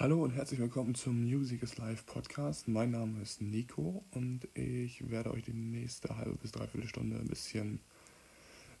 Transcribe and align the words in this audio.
Hallo 0.00 0.22
und 0.22 0.30
herzlich 0.30 0.60
willkommen 0.60 0.94
zum 0.94 1.24
Music 1.24 1.60
is 1.60 1.76
Live 1.76 2.06
Podcast. 2.06 2.68
Mein 2.68 2.92
Name 2.92 3.20
ist 3.20 3.42
Nico 3.42 4.04
und 4.12 4.46
ich 4.54 5.10
werde 5.10 5.32
euch 5.32 5.42
die 5.42 5.52
nächste 5.52 6.16
halbe 6.16 6.36
bis 6.36 6.52
dreiviertel 6.52 6.88
Stunde 6.88 7.18
ein 7.18 7.26
bisschen 7.26 7.80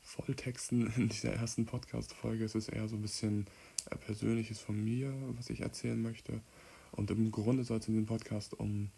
volltexten 0.00 0.92
in 0.96 1.08
dieser 1.08 1.32
ersten 1.32 1.66
Podcast-Folge. 1.66 2.44
Es 2.44 2.54
ist 2.54 2.68
eher 2.68 2.86
so 2.86 2.94
ein 2.94 3.02
bisschen 3.02 3.46
äh, 3.90 3.96
Persönliches 3.96 4.60
von 4.60 4.80
mir, 4.84 5.12
was 5.36 5.50
ich 5.50 5.62
erzählen 5.62 6.00
möchte. 6.00 6.40
Und 6.92 7.10
im 7.10 7.32
Grunde 7.32 7.64
soll 7.64 7.78
es 7.78 7.88
in 7.88 7.94
diesem 7.94 8.06
Podcast 8.06 8.54
um 8.54 8.92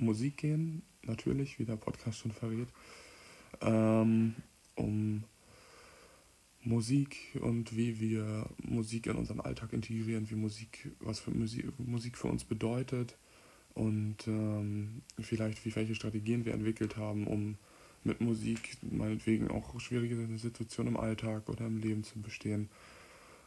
Musik 0.00 0.38
gehen, 0.38 0.82
natürlich, 1.02 1.60
wie 1.60 1.66
der 1.66 1.76
Podcast 1.76 2.18
schon 2.18 2.32
verrät. 2.32 2.68
Ähm, 3.60 4.34
um 4.74 5.22
Musik 6.66 7.16
und 7.40 7.76
wie 7.76 8.00
wir 8.00 8.48
Musik 8.58 9.06
in 9.06 9.16
unseren 9.16 9.40
Alltag 9.40 9.72
integrieren, 9.72 10.28
wie 10.30 10.34
Musik, 10.34 10.90
was 10.98 11.20
für 11.20 11.30
Musik, 11.30 11.66
Musik 11.78 12.18
für 12.18 12.26
uns 12.26 12.42
bedeutet 12.42 13.16
und 13.74 14.16
ähm, 14.26 15.02
vielleicht 15.20 15.64
wie 15.64 15.74
welche 15.76 15.94
Strategien 15.94 16.44
wir 16.44 16.54
entwickelt 16.54 16.96
haben, 16.96 17.28
um 17.28 17.56
mit 18.02 18.20
Musik 18.20 18.76
meinetwegen 18.82 19.48
auch 19.48 19.78
schwierige 19.78 20.16
Situationen 20.38 20.94
im 20.94 21.00
Alltag 21.00 21.48
oder 21.48 21.66
im 21.66 21.78
Leben 21.78 22.02
zu 22.02 22.20
bestehen. 22.20 22.68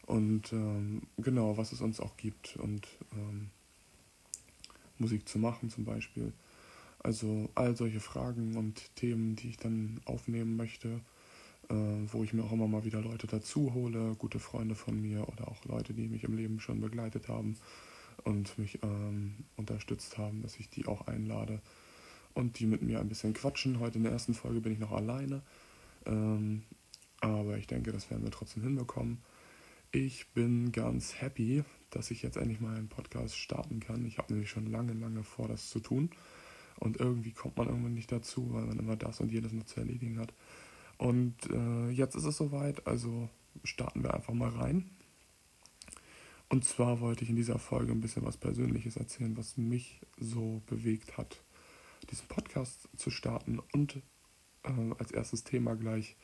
Und 0.06 0.54
ähm, 0.54 1.02
genau, 1.18 1.58
was 1.58 1.74
es 1.74 1.82
uns 1.82 2.00
auch 2.00 2.16
gibt 2.16 2.56
und 2.56 2.88
ähm, 3.14 3.50
Musik 4.98 5.28
zu 5.28 5.40
machen 5.40 5.70
zum 5.70 5.84
Beispiel. 5.84 6.32
Also 7.00 7.50
all 7.56 7.76
solche 7.76 8.00
Fragen 8.00 8.56
und 8.56 8.96
Themen, 8.96 9.36
die 9.36 9.50
ich 9.50 9.58
dann 9.58 10.00
aufnehmen 10.06 10.56
möchte 10.56 11.02
äh, 11.70 11.74
wo 12.12 12.24
ich 12.24 12.34
mir 12.34 12.44
auch 12.44 12.52
immer 12.52 12.68
mal 12.68 12.86
wieder 12.86 13.02
Leute 13.02 13.28
dazu 13.28 13.74
hole, 13.74 14.16
gute 14.18 14.40
Freunde 14.40 14.76
von 14.76 15.00
mir 15.02 15.28
oder 15.28 15.48
auch 15.48 15.64
Leute, 15.66 15.94
die 15.94 16.08
mich 16.08 16.24
im 16.24 16.36
Leben 16.36 16.60
schon 16.60 16.82
begleitet 16.82 17.28
haben 17.28 17.58
und 18.24 18.58
mich 18.58 18.80
ähm, 18.84 19.46
unterstützt 19.56 20.18
haben, 20.18 20.42
dass 20.42 20.60
ich 20.60 20.70
die 20.70 20.88
auch 20.88 21.08
einlade 21.08 21.62
und 22.34 22.60
die 22.60 22.66
mit 22.66 22.82
mir 22.82 23.00
ein 23.00 23.10
bisschen 23.10 23.34
quatschen. 23.34 23.80
Heute 23.80 23.98
in 23.98 24.04
der 24.04 24.12
ersten 24.12 24.34
Folge 24.34 24.62
bin 24.62 24.74
ich 24.74 24.80
noch 24.80 24.92
alleine, 24.92 25.42
ähm, 26.06 26.64
aber 27.22 27.58
ich 27.58 27.68
denke, 27.68 27.92
das 27.92 28.10
werden 28.10 28.24
wir 28.24 28.32
trotzdem 28.32 28.64
hinbekommen. 28.64 29.20
Ich 29.92 30.28
bin 30.34 30.72
ganz 30.72 31.20
happy, 31.20 31.64
dass 31.90 32.12
ich 32.12 32.22
jetzt 32.22 32.38
endlich 32.38 32.62
mal 32.62 32.76
einen 32.76 32.90
Podcast 32.90 33.36
starten 33.36 33.80
kann. 33.80 34.06
Ich 34.06 34.20
habe 34.20 34.32
nämlich 34.32 34.50
schon 34.50 34.68
lange, 34.68 34.94
lange 34.94 35.24
vor, 35.24 35.48
das 35.48 35.70
zu 35.70 35.80
tun. 35.80 36.12
Und 36.78 36.98
irgendwie 36.98 37.32
kommt 37.32 37.58
man 37.58 37.68
irgendwann 37.68 37.96
nicht 37.96 38.12
dazu, 38.12 38.54
weil 38.54 38.66
man 38.66 38.80
immer 38.80 38.96
das 38.96 39.20
und 39.20 39.32
jenes 39.32 39.52
noch 39.52 39.66
zu 39.66 39.80
erledigen 39.80 40.20
hat. 40.20 40.34
Und 41.00 41.50
äh, 41.50 41.90
jetzt 41.92 42.16
ist 42.16 42.26
es 42.26 42.36
soweit, 42.36 42.86
also 42.86 43.30
starten 43.64 44.04
wir 44.04 44.14
einfach 44.14 44.34
mal 44.34 44.50
rein. 44.50 44.90
Und 46.50 46.66
zwar 46.66 47.00
wollte 47.00 47.24
ich 47.24 47.30
in 47.30 47.38
dieser 47.38 47.58
Folge 47.58 47.94
ein 47.94 48.02
bisschen 48.02 48.26
was 48.26 48.36
Persönliches 48.36 48.98
erzählen, 48.98 49.38
was 49.38 49.56
mich 49.56 50.02
so 50.18 50.62
bewegt 50.66 51.18
hat, 51.18 51.42
diesen 52.12 52.28
Podcast 52.28 52.90
zu 52.98 53.12
starten. 53.12 53.60
Und 53.72 54.02
äh, 54.64 54.94
als 54.98 55.12
erstes 55.12 55.46
Thema 55.46 55.76
gleich, 55.76 56.18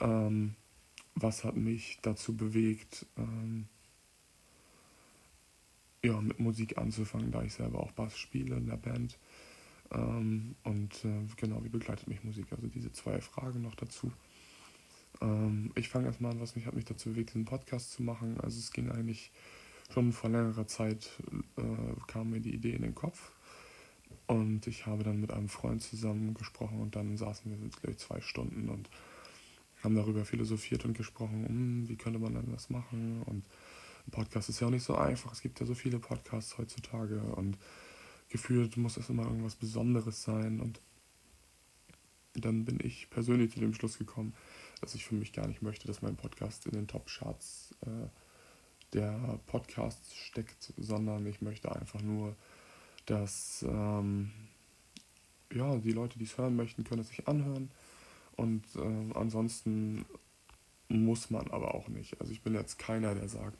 ähm, 0.00 0.54
was 1.14 1.42
hat 1.42 1.56
mich 1.56 1.98
dazu 2.02 2.36
bewegt, 2.36 3.06
ähm, 3.16 3.68
ja, 6.04 6.20
mit 6.20 6.40
Musik 6.40 6.76
anzufangen, 6.76 7.30
da 7.30 7.42
ich 7.42 7.54
selber 7.54 7.80
auch 7.80 7.92
Bass 7.92 8.18
spiele 8.18 8.56
in 8.56 8.66
der 8.66 8.76
Band. 8.76 9.18
Ähm, 9.92 10.54
und 10.64 11.04
äh, 11.04 11.26
genau, 11.36 11.62
wie 11.64 11.68
begleitet 11.68 12.08
mich 12.08 12.24
Musik? 12.24 12.46
Also 12.52 12.66
diese 12.68 12.92
zwei 12.92 13.20
Fragen 13.20 13.62
noch 13.62 13.74
dazu. 13.74 14.12
Ähm, 15.20 15.72
ich 15.74 15.88
fange 15.88 16.06
erstmal 16.06 16.32
an, 16.32 16.40
was 16.40 16.56
mich 16.56 16.66
hat 16.66 16.74
mich 16.74 16.84
dazu 16.84 17.10
bewegt, 17.10 17.30
diesen 17.30 17.44
Podcast 17.44 17.92
zu 17.92 18.02
machen. 18.02 18.40
Also 18.40 18.58
es 18.58 18.72
ging 18.72 18.90
eigentlich 18.90 19.30
schon 19.92 20.12
vor 20.12 20.30
längerer 20.30 20.66
Zeit, 20.66 21.10
äh, 21.56 21.62
kam 22.06 22.30
mir 22.30 22.40
die 22.40 22.54
Idee 22.54 22.72
in 22.72 22.82
den 22.82 22.94
Kopf. 22.94 23.32
Und 24.26 24.66
ich 24.66 24.86
habe 24.86 25.02
dann 25.02 25.20
mit 25.20 25.32
einem 25.32 25.48
Freund 25.48 25.82
zusammen 25.82 26.34
gesprochen 26.34 26.80
und 26.80 26.96
dann 26.96 27.16
saßen 27.16 27.50
wir, 27.50 27.58
glaube 27.58 27.90
ich, 27.90 27.98
zwei 27.98 28.20
Stunden 28.20 28.70
und 28.70 28.88
haben 29.82 29.94
darüber 29.94 30.24
philosophiert 30.24 30.84
und 30.86 30.96
gesprochen, 30.96 31.46
hm, 31.46 31.88
wie 31.88 31.96
könnte 31.96 32.18
man 32.18 32.34
dann 32.34 32.50
das 32.50 32.70
machen. 32.70 33.22
Und 33.26 33.44
ein 34.06 34.10
Podcast 34.10 34.48
ist 34.48 34.60
ja 34.60 34.66
auch 34.66 34.70
nicht 34.70 34.84
so 34.84 34.96
einfach. 34.96 35.32
Es 35.32 35.42
gibt 35.42 35.60
ja 35.60 35.66
so 35.66 35.74
viele 35.74 35.98
Podcasts 35.98 36.56
heutzutage 36.56 37.20
und 37.20 37.58
gefühlt 38.34 38.76
muss 38.76 38.96
es 38.96 39.10
immer 39.10 39.22
irgendwas 39.22 39.54
Besonderes 39.54 40.24
sein. 40.24 40.58
Und 40.58 40.80
dann 42.34 42.64
bin 42.64 42.80
ich 42.82 43.08
persönlich 43.08 43.52
zu 43.52 43.60
dem 43.60 43.74
Schluss 43.74 43.96
gekommen, 43.96 44.34
dass 44.80 44.96
ich 44.96 45.04
für 45.04 45.14
mich 45.14 45.32
gar 45.32 45.46
nicht 45.46 45.62
möchte, 45.62 45.86
dass 45.86 46.02
mein 46.02 46.16
Podcast 46.16 46.66
in 46.66 46.72
den 46.72 46.88
Top-Charts 46.88 47.76
äh, 47.82 48.08
der 48.92 49.38
Podcasts 49.46 50.16
steckt, 50.16 50.72
sondern 50.76 51.24
ich 51.26 51.42
möchte 51.42 51.70
einfach 51.70 52.02
nur, 52.02 52.34
dass 53.06 53.64
ähm, 53.68 54.32
ja, 55.52 55.76
die 55.76 55.92
Leute, 55.92 56.18
die 56.18 56.24
es 56.24 56.36
hören 56.36 56.56
möchten, 56.56 56.82
können 56.82 57.02
es 57.02 57.10
sich 57.10 57.28
anhören. 57.28 57.70
Und 58.34 58.64
äh, 58.74 59.14
ansonsten 59.14 60.06
muss 60.88 61.30
man 61.30 61.48
aber 61.52 61.76
auch 61.76 61.86
nicht. 61.86 62.20
Also 62.20 62.32
ich 62.32 62.42
bin 62.42 62.54
jetzt 62.54 62.80
keiner, 62.80 63.14
der 63.14 63.28
sagt, 63.28 63.58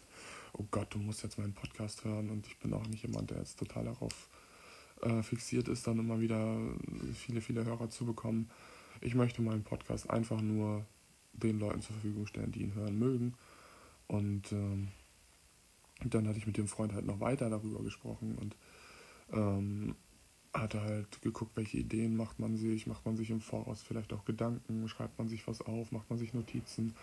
oh 0.53 0.65
Gott, 0.73 0.93
du 0.93 0.99
musst 0.99 1.23
jetzt 1.23 1.39
meinen 1.39 1.55
Podcast 1.55 2.05
hören. 2.05 2.29
Und 2.31 2.49
ich 2.49 2.59
bin 2.59 2.75
auch 2.75 2.89
nicht 2.89 3.05
jemand, 3.05 3.31
der 3.31 3.39
jetzt 3.39 3.61
total 3.61 3.85
darauf 3.85 4.29
äh, 5.05 5.23
fixiert 5.23 5.69
ist, 5.69 5.87
dann 5.87 5.99
immer 5.99 6.21
wieder 6.21 6.59
viele, 7.15 7.41
viele 7.41 7.65
Hörer 7.65 7.91
zu 7.91 8.05
bekommen. 8.05 8.51
Ich 9.01 9.15
möchte 9.15 9.43
meinen 9.43 9.65
Podcast 9.65 10.09
einfach 10.11 10.41
nur 10.41 10.87
den 11.33 11.59
Leuten 11.59 11.83
zur 11.83 11.95
Verfügung 11.95 12.27
stellen, 12.27 12.53
die 12.53 12.63
ihn 12.63 12.75
hören 12.75 12.99
mögen. 12.99 13.35
Und 14.07 14.53
ähm, 14.53 14.89
dann 16.05 16.29
hatte 16.29 16.39
ich 16.39 16.47
mit 16.47 16.57
dem 16.57 16.69
Freund 16.69 16.93
halt 16.93 17.07
noch 17.07 17.21
weiter 17.21 17.51
darüber 17.51 17.83
gesprochen 17.83 18.37
und 18.37 18.57
ähm, 19.33 19.97
hatte 20.53 20.83
halt 20.83 21.21
geguckt, 21.23 21.57
welche 21.57 21.79
Ideen 21.79 22.17
macht 22.17 22.39
man 22.39 22.57
sich, 22.57 22.87
macht 22.87 23.05
man 23.05 23.17
sich 23.17 23.31
im 23.31 23.41
Voraus 23.41 23.83
vielleicht 23.83 24.13
auch 24.13 24.25
Gedanken, 24.25 24.89
schreibt 24.89 25.19
man 25.19 25.29
sich 25.29 25.47
was 25.47 25.61
auf, 25.61 25.91
macht 25.91 26.09
man 26.11 26.19
sich 26.19 26.33
Notizen. 26.33 26.95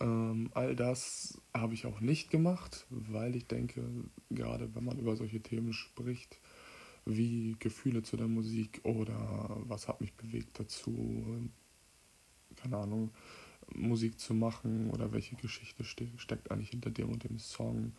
Ähm, 0.00 0.50
all 0.52 0.74
das 0.74 1.40
habe 1.54 1.74
ich 1.74 1.86
auch 1.86 2.00
nicht 2.00 2.30
gemacht, 2.30 2.86
weil 2.90 3.36
ich 3.36 3.46
denke, 3.46 3.82
gerade 4.30 4.74
wenn 4.74 4.84
man 4.84 4.98
über 4.98 5.16
solche 5.16 5.40
Themen 5.40 5.72
spricht, 5.72 6.40
wie 7.06 7.56
Gefühle 7.58 8.02
zu 8.02 8.16
der 8.16 8.28
Musik 8.28 8.80
oder 8.82 9.56
was 9.60 9.88
hat 9.88 10.00
mich 10.00 10.12
bewegt 10.14 10.58
dazu, 10.58 11.48
keine 12.56 12.76
Ahnung, 12.76 13.10
Musik 13.74 14.18
zu 14.18 14.34
machen 14.34 14.90
oder 14.90 15.12
welche 15.12 15.36
Geschichte 15.36 15.84
ste 15.84 16.08
steckt 16.16 16.50
eigentlich 16.50 16.70
hinter 16.70 16.90
dem 16.90 17.10
und 17.10 17.24
dem 17.24 17.38
Song 17.38 17.92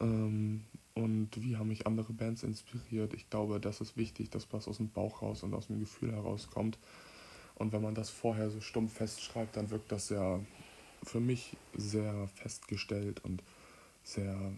ähm, 0.00 0.64
und 0.94 1.42
wie 1.42 1.56
haben 1.56 1.68
mich 1.68 1.86
andere 1.86 2.12
Bands 2.12 2.42
inspiriert. 2.42 3.14
Ich 3.14 3.28
glaube, 3.30 3.60
das 3.60 3.80
ist 3.80 3.96
wichtig, 3.96 4.30
dass 4.30 4.52
was 4.52 4.68
aus 4.68 4.78
dem 4.78 4.90
Bauch 4.90 5.22
raus 5.22 5.42
und 5.42 5.54
aus 5.54 5.66
dem 5.66 5.80
Gefühl 5.80 6.12
herauskommt. 6.12 6.78
Und 7.56 7.72
wenn 7.72 7.82
man 7.82 7.94
das 7.94 8.10
vorher 8.10 8.50
so 8.50 8.60
stumpf 8.60 8.94
festschreibt, 8.94 9.56
dann 9.56 9.70
wirkt 9.70 9.92
das 9.92 10.08
ja 10.08 10.40
für 11.02 11.20
mich 11.20 11.56
sehr 11.76 12.28
festgestellt 12.28 13.24
und 13.24 13.42
sehr 14.02 14.52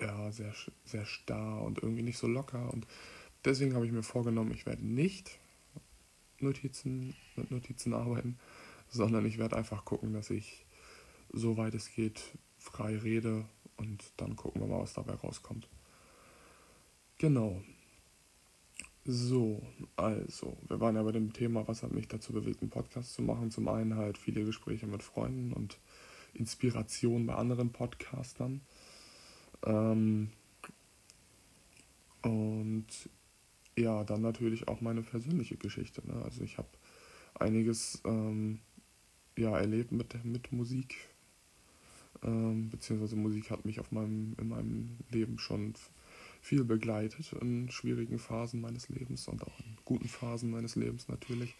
ja, 0.00 0.30
sehr, 0.32 0.54
sehr 0.84 1.04
starr 1.04 1.62
und 1.62 1.82
irgendwie 1.82 2.02
nicht 2.02 2.18
so 2.18 2.26
locker. 2.26 2.72
Und 2.72 2.86
deswegen 3.44 3.74
habe 3.74 3.86
ich 3.86 3.92
mir 3.92 4.02
vorgenommen, 4.02 4.52
ich 4.52 4.66
werde 4.66 4.86
nicht 4.86 5.38
Notizen, 6.40 7.14
mit 7.36 7.50
Notizen 7.50 7.94
arbeiten, 7.94 8.38
sondern 8.88 9.26
ich 9.26 9.38
werde 9.38 9.56
einfach 9.56 9.84
gucken, 9.84 10.12
dass 10.12 10.30
ich, 10.30 10.64
soweit 11.32 11.74
es 11.74 11.92
geht, 11.92 12.22
frei 12.58 12.96
rede 12.96 13.44
und 13.76 14.12
dann 14.16 14.36
gucken 14.36 14.60
wir 14.60 14.68
mal, 14.68 14.80
was 14.80 14.94
dabei 14.94 15.14
rauskommt. 15.14 15.68
Genau. 17.18 17.62
So, 19.04 19.62
also, 19.96 20.58
wir 20.68 20.80
waren 20.80 20.96
ja 20.96 21.02
bei 21.02 21.12
dem 21.12 21.32
Thema, 21.32 21.66
was 21.66 21.82
hat 21.82 21.92
mich 21.92 22.08
dazu 22.08 22.32
bewegt, 22.32 22.60
einen 22.60 22.70
Podcast 22.70 23.14
zu 23.14 23.22
machen. 23.22 23.50
Zum 23.50 23.66
einen 23.68 23.96
halt 23.96 24.18
viele 24.18 24.44
Gespräche 24.44 24.86
mit 24.86 25.02
Freunden 25.02 25.52
und 25.52 25.78
Inspiration 26.34 27.26
bei 27.26 27.34
anderen 27.34 27.72
Podcastern. 27.72 28.60
Ähm, 29.64 30.30
und 32.22 32.86
ja, 33.76 34.04
dann 34.04 34.22
natürlich 34.22 34.68
auch 34.68 34.80
meine 34.80 35.02
persönliche 35.02 35.56
Geschichte. 35.56 36.02
Ne? 36.06 36.20
Also 36.24 36.42
ich 36.42 36.58
habe 36.58 36.68
einiges 37.38 38.00
ähm, 38.04 38.60
ja, 39.36 39.56
erlebt 39.56 39.92
mit, 39.92 40.24
mit 40.24 40.52
Musik. 40.52 40.96
Ähm, 42.22 42.70
beziehungsweise 42.70 43.16
Musik 43.16 43.50
hat 43.50 43.64
mich 43.64 43.78
auf 43.78 43.92
meinem, 43.92 44.34
in 44.38 44.48
meinem 44.48 44.98
Leben 45.10 45.38
schon 45.38 45.74
viel 46.40 46.64
begleitet 46.64 47.32
in 47.40 47.70
schwierigen 47.70 48.18
Phasen 48.18 48.60
meines 48.60 48.88
Lebens 48.88 49.28
und 49.28 49.42
auch 49.42 49.60
in 49.60 49.76
guten 49.84 50.08
Phasen 50.08 50.50
meines 50.50 50.76
Lebens 50.76 51.08
natürlich. 51.08 51.54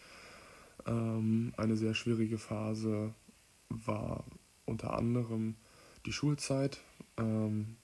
Ähm, 0.85 1.53
eine 1.57 1.77
sehr 1.77 1.93
schwierige 1.93 2.37
Phase 2.37 3.13
war 3.69 4.25
unter 4.65 4.97
anderem 4.97 5.55
die 6.05 6.11
Schulzeit. 6.11 6.81
Ähm, 7.17 7.77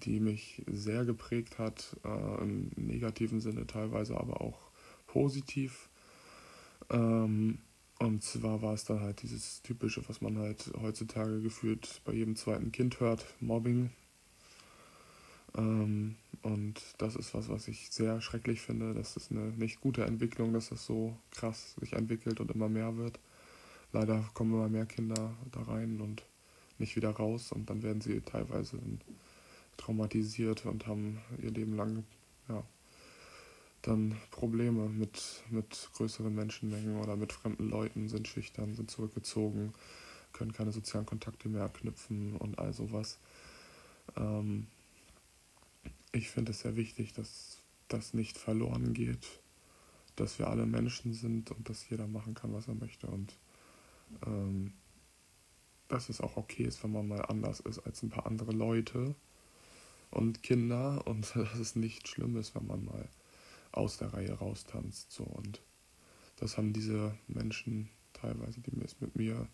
die 0.00 0.20
mich 0.20 0.62
sehr 0.66 1.04
geprägt 1.04 1.58
hat, 1.58 1.96
äh, 2.04 2.42
im 2.42 2.70
negativen 2.76 3.40
Sinne 3.40 3.66
teilweise, 3.66 4.16
aber 4.16 4.40
auch 4.40 4.70
positiv. 5.06 5.88
Ähm, 6.90 7.58
und 7.98 8.22
zwar 8.22 8.60
war 8.62 8.74
es 8.74 8.84
dann 8.84 9.00
halt 9.00 9.22
dieses 9.22 9.62
typische, 9.62 10.06
was 10.08 10.20
man 10.20 10.38
halt 10.38 10.72
heutzutage 10.80 11.40
gefühlt 11.40 12.00
bei 12.04 12.12
jedem 12.12 12.36
zweiten 12.36 12.72
Kind 12.72 13.00
hört, 13.00 13.24
Mobbing. 13.40 13.90
Ähm, 15.56 16.16
und 16.42 16.82
das 16.98 17.16
ist 17.16 17.32
was, 17.34 17.48
was 17.48 17.68
ich 17.68 17.90
sehr 17.90 18.20
schrecklich 18.20 18.60
finde. 18.60 18.94
Das 18.94 19.16
ist 19.16 19.30
eine 19.30 19.52
nicht 19.52 19.80
gute 19.80 20.04
Entwicklung, 20.04 20.52
dass 20.52 20.70
das 20.70 20.84
so 20.84 21.16
krass 21.30 21.76
sich 21.80 21.92
entwickelt 21.92 22.40
und 22.40 22.50
immer 22.50 22.68
mehr 22.68 22.96
wird. 22.96 23.20
Leider 23.92 24.28
kommen 24.34 24.52
immer 24.52 24.68
mehr 24.68 24.86
Kinder 24.86 25.34
da 25.52 25.62
rein 25.62 26.00
und 26.00 26.24
nicht 26.78 26.96
wieder 26.96 27.10
raus 27.10 27.52
und 27.52 27.70
dann 27.70 27.82
werden 27.82 28.00
sie 28.00 28.20
teilweise 28.20 28.78
traumatisiert 29.76 30.66
und 30.66 30.86
haben 30.86 31.20
ihr 31.42 31.50
Leben 31.50 31.76
lang 31.76 32.04
ja, 32.48 32.62
dann 33.82 34.16
Probleme 34.30 34.88
mit, 34.88 35.42
mit 35.50 35.90
größeren 35.94 36.34
Menschenmengen 36.34 36.96
oder 36.96 37.16
mit 37.16 37.32
fremden 37.32 37.68
Leuten, 37.68 38.08
sind 38.08 38.28
schüchtern, 38.28 38.74
sind 38.74 38.90
zurückgezogen, 38.90 39.72
können 40.32 40.52
keine 40.52 40.72
sozialen 40.72 41.06
Kontakte 41.06 41.48
mehr 41.48 41.68
knüpfen 41.68 42.36
und 42.36 42.58
all 42.58 42.72
sowas. 42.72 43.18
Ähm, 44.16 44.66
ich 46.12 46.30
finde 46.30 46.52
es 46.52 46.60
sehr 46.60 46.76
wichtig, 46.76 47.12
dass 47.12 47.58
das 47.88 48.14
nicht 48.14 48.38
verloren 48.38 48.94
geht, 48.94 49.40
dass 50.16 50.38
wir 50.38 50.48
alle 50.48 50.66
Menschen 50.66 51.12
sind 51.12 51.50
und 51.50 51.68
dass 51.68 51.88
jeder 51.88 52.06
machen 52.06 52.34
kann, 52.34 52.52
was 52.52 52.68
er 52.68 52.74
möchte 52.74 53.06
und 53.06 53.36
ähm, 54.26 54.72
dass 55.88 56.08
es 56.08 56.20
auch 56.20 56.36
okay 56.36 56.64
ist, 56.64 56.82
wenn 56.82 56.92
man 56.92 57.08
mal 57.08 57.22
anders 57.22 57.60
ist 57.60 57.80
als 57.80 58.02
ein 58.02 58.10
paar 58.10 58.26
andere 58.26 58.52
Leute 58.52 59.14
und 60.14 60.42
Kinder 60.42 61.06
und 61.06 61.34
dass 61.36 61.58
es 61.58 61.76
nicht 61.76 62.08
schlimm 62.08 62.36
ist, 62.36 62.54
wenn 62.54 62.66
man 62.66 62.84
mal 62.84 63.08
aus 63.72 63.98
der 63.98 64.12
Reihe 64.12 64.32
raustanzt. 64.32 65.12
So. 65.12 65.24
Und 65.24 65.60
das 66.36 66.56
haben 66.56 66.72
diese 66.72 67.14
Menschen 67.28 67.88
teilweise, 68.12 68.60
die 68.60 68.72
es 68.84 69.00
mit 69.00 69.16
mir 69.16 69.48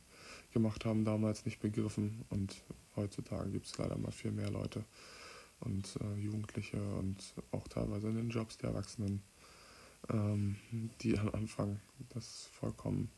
gemacht 0.52 0.84
haben, 0.84 1.04
damals 1.04 1.44
nicht 1.44 1.60
begriffen. 1.60 2.24
Und 2.30 2.62
heutzutage 2.96 3.50
gibt 3.50 3.66
es 3.66 3.78
leider 3.78 3.96
mal 3.96 4.12
viel 4.12 4.32
mehr 4.32 4.50
Leute 4.50 4.84
und 5.60 5.96
äh, 6.00 6.20
Jugendliche 6.20 6.82
und 6.94 7.16
auch 7.52 7.66
teilweise 7.68 8.08
in 8.08 8.16
den 8.16 8.30
Jobs 8.30 8.58
die 8.58 8.66
Erwachsenen, 8.66 9.22
ähm, 10.10 10.56
die 11.00 11.12
dann 11.12 11.28
anfangen, 11.30 11.80
das 12.10 12.48
vollkommen 12.52 13.10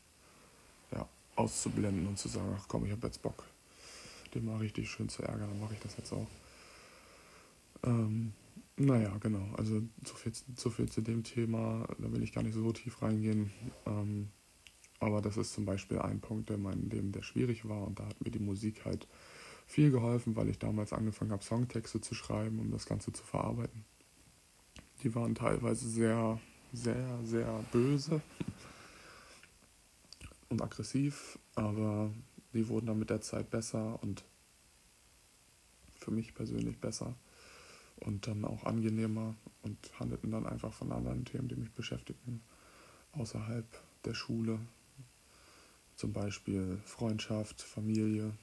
ja, 0.91 1.07
auszublenden 1.35 2.07
und 2.07 2.17
zu 2.17 2.27
sagen, 2.27 2.55
ach 2.57 2.67
komm, 2.67 2.85
ich 2.85 2.91
habe 2.91 3.07
jetzt 3.07 3.21
Bock, 3.21 3.43
den 4.33 4.45
mal 4.45 4.57
richtig 4.57 4.89
schön 4.89 5.09
zu 5.09 5.23
ärgern, 5.23 5.49
dann 5.49 5.59
mache 5.59 5.73
ich 5.73 5.79
das 5.79 5.97
jetzt 5.97 6.11
auch. 6.11 6.27
Ähm, 7.83 8.33
naja, 8.77 9.15
genau. 9.19 9.53
Also 9.55 9.81
so 10.03 10.15
viel, 10.15 10.33
so 10.55 10.69
viel 10.69 10.89
zu 10.89 11.01
dem 11.01 11.23
Thema. 11.23 11.87
Da 11.99 12.11
will 12.11 12.23
ich 12.23 12.33
gar 12.33 12.43
nicht 12.43 12.55
so 12.55 12.71
tief 12.71 13.01
reingehen. 13.01 13.51
Ähm, 13.85 14.29
aber 14.99 15.21
das 15.21 15.37
ist 15.37 15.53
zum 15.53 15.65
Beispiel 15.65 15.99
ein 15.99 16.21
Punkt 16.21 16.49
in 16.49 16.61
meinem 16.61 16.89
Leben, 16.89 17.11
der 17.11 17.23
schwierig 17.23 17.67
war. 17.67 17.85
Und 17.85 17.99
da 17.99 18.05
hat 18.07 18.23
mir 18.23 18.31
die 18.31 18.39
Musik 18.39 18.85
halt 18.85 19.07
viel 19.65 19.91
geholfen, 19.91 20.35
weil 20.35 20.49
ich 20.49 20.59
damals 20.59 20.93
angefangen 20.93 21.31
habe, 21.31 21.43
Songtexte 21.43 22.01
zu 22.01 22.15
schreiben, 22.15 22.59
um 22.59 22.71
das 22.71 22.85
Ganze 22.85 23.11
zu 23.11 23.23
verarbeiten. 23.23 23.85
Die 25.03 25.13
waren 25.15 25.35
teilweise 25.35 25.87
sehr, 25.87 26.39
sehr, 26.71 27.19
sehr 27.23 27.63
böse 27.71 28.21
und 30.49 30.61
aggressiv, 30.61 31.37
aber 31.55 32.11
die 32.53 32.67
wurden 32.67 32.87
dann 32.87 32.99
mit 32.99 33.09
der 33.09 33.21
Zeit 33.21 33.49
besser 33.49 34.01
und 34.01 34.23
für 35.97 36.11
mich 36.11 36.33
persönlich 36.33 36.79
besser 36.79 37.15
und 37.97 38.27
dann 38.27 38.45
auch 38.45 38.63
angenehmer 38.63 39.35
und 39.61 39.77
handelten 39.99 40.31
dann 40.31 40.45
einfach 40.45 40.73
von 40.73 40.91
anderen 40.91 41.25
Themen, 41.25 41.47
die 41.47 41.55
mich 41.55 41.71
beschäftigen, 41.71 42.41
außerhalb 43.13 43.65
der 44.05 44.13
Schule. 44.13 44.59
Zum 45.95 46.11
Beispiel 46.11 46.79
Freundschaft, 46.85 47.61
Familie, 47.61 48.33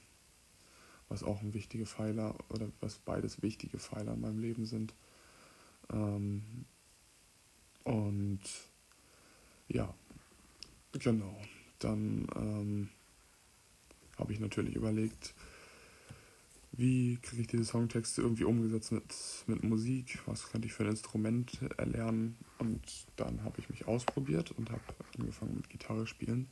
was 1.09 1.23
auch 1.23 1.41
ein 1.41 1.53
wichtiger 1.53 1.85
Pfeiler 1.85 2.35
oder 2.49 2.69
was 2.79 2.99
beides 2.99 3.41
wichtige 3.41 3.77
Pfeiler 3.77 4.13
in 4.13 4.21
meinem 4.21 4.39
Leben 4.39 4.65
sind. 4.65 4.93
Ähm, 5.91 6.65
und 7.83 8.39
ja, 9.67 9.93
genau. 10.93 11.37
Dann 11.79 12.27
ähm, 12.35 12.89
habe 14.17 14.33
ich 14.33 14.39
natürlich 14.39 14.75
überlegt, 14.75 15.33
wie 16.81 17.17
kriege 17.21 17.43
ich 17.43 17.47
diese 17.47 17.63
Songtexte 17.63 18.23
irgendwie 18.23 18.43
umgesetzt 18.43 18.91
mit, 18.91 19.13
mit 19.45 19.63
Musik, 19.63 20.19
was 20.25 20.49
könnte 20.49 20.67
ich 20.67 20.73
für 20.73 20.83
ein 20.83 20.89
Instrument 20.89 21.59
erlernen. 21.77 22.35
Und 22.57 22.81
dann 23.17 23.43
habe 23.43 23.59
ich 23.59 23.69
mich 23.69 23.87
ausprobiert 23.87 24.51
und 24.51 24.71
habe 24.71 24.81
angefangen 25.17 25.55
mit 25.55 25.69
Gitarre 25.69 26.07
spielen. 26.07 26.47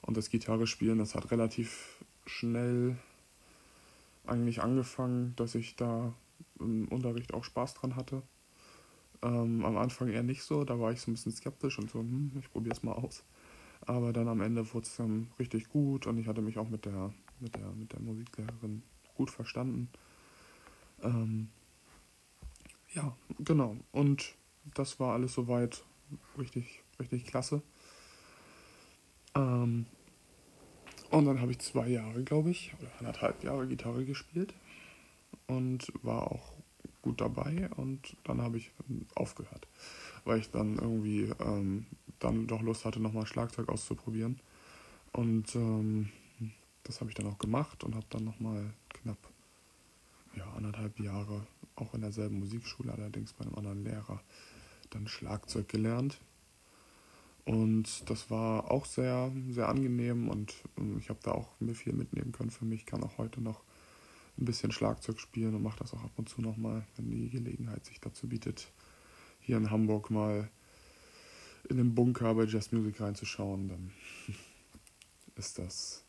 Und 0.00 0.16
das 0.16 0.30
Gitarre 0.30 0.68
spielen, 0.68 0.98
das 0.98 1.16
hat 1.16 1.32
relativ 1.32 2.04
schnell 2.24 2.96
eigentlich 4.26 4.62
angefangen, 4.62 5.34
dass 5.34 5.56
ich 5.56 5.74
da 5.74 6.14
im 6.60 6.86
Unterricht 6.88 7.34
auch 7.34 7.42
Spaß 7.42 7.74
dran 7.74 7.96
hatte. 7.96 8.22
Ähm, 9.22 9.64
am 9.64 9.76
Anfang 9.76 10.08
eher 10.08 10.22
nicht 10.22 10.44
so, 10.44 10.64
da 10.64 10.78
war 10.78 10.92
ich 10.92 11.00
so 11.00 11.10
ein 11.10 11.14
bisschen 11.14 11.32
skeptisch 11.32 11.80
und 11.80 11.90
so, 11.90 11.98
hm, 11.98 12.30
ich 12.38 12.50
probiere 12.50 12.76
es 12.76 12.84
mal 12.84 12.92
aus. 12.92 13.24
Aber 13.86 14.12
dann 14.12 14.28
am 14.28 14.40
Ende 14.40 14.72
wurde 14.72 14.86
es 14.86 14.96
dann 14.96 15.32
richtig 15.40 15.68
gut 15.68 16.06
und 16.06 16.18
ich 16.18 16.28
hatte 16.28 16.42
mich 16.42 16.58
auch 16.58 16.68
mit 16.68 16.84
der, 16.84 17.12
mit 17.40 17.56
der, 17.56 17.72
mit 17.72 17.92
der 17.92 18.00
Musiklehrerin 18.00 18.84
gut 19.14 19.30
verstanden. 19.30 19.88
Ähm, 21.02 21.48
ja, 22.94 23.16
genau. 23.38 23.76
Und 23.92 24.34
das 24.74 25.00
war 25.00 25.14
alles 25.14 25.34
soweit 25.34 25.84
richtig, 26.38 26.82
richtig 27.00 27.26
klasse. 27.26 27.62
Ähm, 29.34 29.86
und 31.10 31.26
dann 31.26 31.40
habe 31.40 31.52
ich 31.52 31.58
zwei 31.58 31.88
Jahre, 31.88 32.22
glaube 32.22 32.50
ich, 32.50 32.72
oder 32.80 32.90
anderthalb 32.98 33.44
Jahre 33.44 33.66
Gitarre 33.66 34.04
gespielt 34.04 34.54
und 35.46 35.92
war 36.02 36.30
auch 36.30 36.52
gut 37.02 37.20
dabei 37.20 37.68
und 37.76 38.16
dann 38.24 38.40
habe 38.40 38.58
ich 38.58 38.70
aufgehört, 39.14 39.66
weil 40.24 40.38
ich 40.38 40.50
dann 40.50 40.78
irgendwie 40.78 41.32
ähm, 41.40 41.86
dann 42.18 42.46
doch 42.46 42.62
Lust 42.62 42.84
hatte, 42.84 43.00
nochmal 43.00 43.26
Schlagzeug 43.26 43.68
auszuprobieren. 43.68 44.40
Und 45.12 45.54
ähm, 45.56 46.10
das 46.84 47.00
habe 47.00 47.10
ich 47.10 47.16
dann 47.16 47.26
auch 47.26 47.38
gemacht 47.38 47.84
und 47.84 47.94
habe 47.94 48.06
dann 48.08 48.24
nochmal 48.24 48.72
knapp 49.02 49.18
ja, 50.34 50.50
anderthalb 50.54 50.98
Jahre 51.00 51.46
auch 51.76 51.94
in 51.94 52.00
derselben 52.00 52.38
Musikschule, 52.38 52.92
allerdings 52.92 53.32
bei 53.32 53.44
einem 53.44 53.54
anderen 53.54 53.84
Lehrer, 53.84 54.22
dann 54.90 55.06
Schlagzeug 55.06 55.68
gelernt. 55.68 56.18
Und 57.44 58.08
das 58.08 58.30
war 58.30 58.70
auch 58.70 58.86
sehr, 58.86 59.32
sehr 59.50 59.68
angenehm 59.68 60.28
und 60.28 60.54
ähm, 60.78 60.98
ich 60.98 61.08
habe 61.08 61.18
da 61.22 61.32
auch 61.32 61.48
viel 61.74 61.92
mitnehmen 61.92 62.30
können 62.30 62.50
für 62.50 62.64
mich. 62.64 62.86
kann 62.86 63.02
auch 63.02 63.18
heute 63.18 63.40
noch 63.40 63.62
ein 64.38 64.44
bisschen 64.44 64.70
Schlagzeug 64.70 65.18
spielen 65.18 65.54
und 65.54 65.62
mache 65.62 65.80
das 65.80 65.92
auch 65.92 66.04
ab 66.04 66.12
und 66.16 66.28
zu 66.28 66.40
nochmal, 66.40 66.86
wenn 66.96 67.10
die 67.10 67.30
Gelegenheit 67.30 67.84
sich 67.84 68.00
dazu 68.00 68.28
bietet, 68.28 68.70
hier 69.40 69.56
in 69.56 69.70
Hamburg 69.70 70.10
mal 70.10 70.48
in 71.68 71.76
den 71.78 71.94
Bunker 71.94 72.34
bei 72.34 72.44
Jazz 72.44 72.70
Music 72.70 73.00
reinzuschauen, 73.00 73.68
dann 73.68 73.92
ist 75.34 75.58
das 75.58 76.04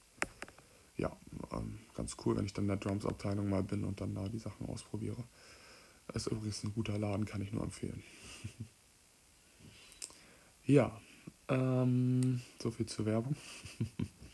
ja, 0.97 1.15
ähm, 1.51 1.79
ganz 1.95 2.15
cool, 2.25 2.35
wenn 2.35 2.45
ich 2.45 2.53
dann 2.53 2.65
in 2.65 2.69
der 2.69 2.77
Drums-Abteilung 2.77 3.49
mal 3.49 3.63
bin 3.63 3.83
und 3.83 4.01
dann 4.01 4.13
da 4.13 4.27
die 4.29 4.39
Sachen 4.39 4.67
ausprobiere. 4.67 5.23
Ist 6.13 6.27
übrigens 6.27 6.63
ein 6.63 6.73
guter 6.73 6.99
Laden, 6.99 7.25
kann 7.25 7.41
ich 7.41 7.51
nur 7.51 7.63
empfehlen. 7.63 8.03
ja, 10.65 10.99
ähm, 11.47 12.41
so 12.61 12.71
viel 12.71 12.85
zur 12.85 13.05
Werbung. 13.05 13.35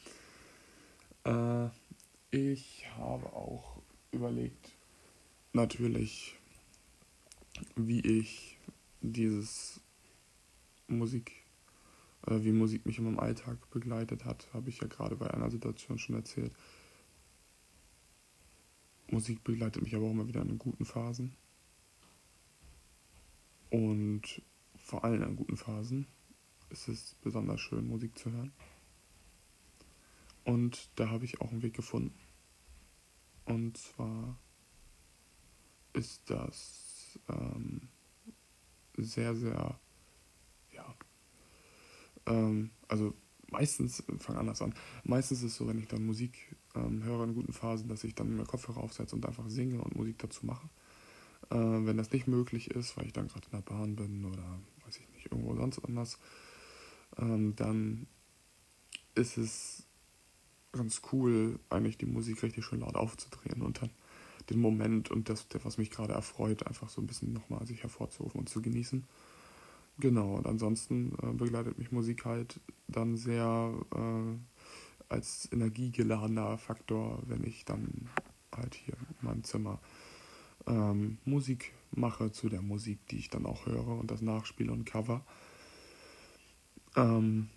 äh, 1.25 1.70
ich 2.32 2.86
habe 2.98 3.32
auch 3.34 3.82
überlegt, 4.12 4.72
natürlich, 5.54 6.36
wie 7.75 8.01
ich 8.01 8.58
dieses 9.01 9.80
Musik 10.88 11.38
wie 12.30 12.52
Musik 12.52 12.86
mich 12.86 12.98
in 12.98 13.06
meinem 13.06 13.20
Alltag 13.20 13.70
begleitet 13.72 14.26
hat, 14.26 14.48
habe 14.54 14.70
ich 14.70 14.80
ja 14.80 14.88
gerade 14.88 15.16
bei 15.16 15.32
einer 15.32 15.50
Situation 15.50 15.98
schon 15.98 16.16
erzählt. 16.16 16.54
Musik 19.10 19.44
begleitet 19.44 19.82
mich 19.82 19.96
aber 19.96 20.06
auch 20.06 20.12
immer 20.12 20.28
wieder 20.28 20.42
in 20.42 20.60
guten 20.60 20.86
Phasen. 20.86 21.36
Und 23.72 24.42
vor 24.76 25.04
allem 25.04 25.24
in 25.24 25.36
guten 25.36 25.58
Phasen 25.58 26.08
ist 26.70 26.88
es 26.88 27.16
besonders 27.22 27.60
schön, 27.60 27.88
Musik 27.88 28.18
zu 28.18 28.32
hören. 28.32 28.52
Und 30.44 30.90
da 30.96 31.10
habe 31.10 31.26
ich 31.26 31.42
auch 31.42 31.52
einen 31.52 31.62
Weg 31.62 31.76
gefunden. 31.76 32.18
Und 33.46 33.78
zwar 33.78 34.38
ist 35.94 36.30
das 36.30 37.20
ähm, 37.28 37.90
sehr, 38.96 39.36
sehr 39.36 39.80
ähm, 42.26 42.72
also 42.88 43.14
meistens, 43.52 44.04
fang 44.20 44.38
anders 44.38 44.62
an, 44.62 44.74
meistens 45.04 45.40
ist 45.40 45.52
es 45.52 45.56
so, 45.56 45.68
wenn 45.68 45.80
ich 45.80 45.88
dann 45.88 46.06
Musik 46.06 46.56
ähm, 46.76 47.04
höre 47.04 47.24
in 47.24 47.34
guten 47.34 47.54
Phasen, 47.54 47.88
dass 47.88 48.04
ich 48.04 48.16
dann 48.16 48.36
mir 48.36 48.46
Kopfhörer 48.46 48.82
aufsetze 48.82 49.16
und 49.16 49.26
einfach 49.26 49.50
singe 49.50 49.82
und 49.82 49.96
Musik 49.96 50.20
dazu 50.20 50.46
mache. 50.46 50.70
Äh, 51.50 51.56
wenn 51.56 51.98
das 51.98 52.12
nicht 52.12 52.28
möglich 52.28 52.72
ist, 52.72 52.98
weil 52.98 53.08
ich 53.08 53.14
dann 53.14 53.28
gerade 53.28 53.46
in 53.46 53.58
der 53.58 53.62
Bahn 53.62 53.96
bin 53.96 54.26
oder 54.26 54.60
weiß 54.86 54.98
ich 54.98 55.10
nicht, 55.10 55.32
irgendwo 55.32 55.56
sonst 55.56 55.80
anders, 55.80 56.20
ähm, 57.18 57.56
dann 57.56 58.08
ist 59.16 59.38
es 59.38 59.84
ganz 60.72 61.02
cool, 61.12 61.60
eigentlich 61.70 61.98
die 61.98 62.06
Musik 62.06 62.44
richtig 62.44 62.64
schön 62.66 62.82
laut 62.82 62.96
aufzudrehen 62.96 63.62
und 63.62 63.82
dann 63.82 63.90
den 64.50 64.60
Moment 64.60 65.12
und 65.12 65.30
das, 65.30 65.48
was 65.64 65.78
mich 65.78 65.92
gerade 65.92 66.14
erfreut, 66.14 66.66
einfach 66.66 66.90
so 66.90 67.02
ein 67.02 67.08
bisschen 67.08 67.34
nochmal 67.34 67.66
sich 67.66 67.84
hervorzurufen 67.84 68.40
und 68.40 68.50
zu 68.50 68.62
genießen. 68.62 69.08
Genau, 70.00 70.36
und 70.36 70.48
ansonsten 70.48 71.13
äh, 71.22 71.34
begleitet 71.34 71.77
mich 71.77 71.91
Musik 71.91 72.24
halt 72.24 72.62
dann 72.88 73.18
sehr 73.18 73.74
äh, 73.94 74.38
als 75.10 75.50
energiegeladener 75.51 76.58
Faktor, 76.58 77.22
wenn 77.27 77.44
ich 77.44 77.65
dann 77.65 78.10
halt 78.56 78.75
hier 78.75 78.96
in 78.96 79.27
meinem 79.27 79.44
Zimmer 79.44 79.79
ähm, 80.68 81.18
Musik 81.25 81.74
mache 81.91 82.32
zu 82.32 82.48
der 82.48 82.62
Musik, 82.62 83.00
die 83.08 83.18
ich 83.18 83.29
dann 83.29 83.46
auch 83.46 83.65
höre 83.65 84.00
und 84.00 84.10
das 84.10 84.22
nachspiele 84.22 84.72
und 84.72 84.86
cover. 84.86 85.25
Ähm, 86.96 87.50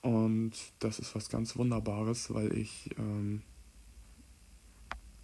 und 0.00 0.52
das 0.80 0.98
ist 0.98 1.14
was 1.14 1.28
ganz 1.28 1.56
Wunderbares, 1.56 2.34
weil 2.34 2.56
ich 2.56 2.90
ähm, 2.98 3.42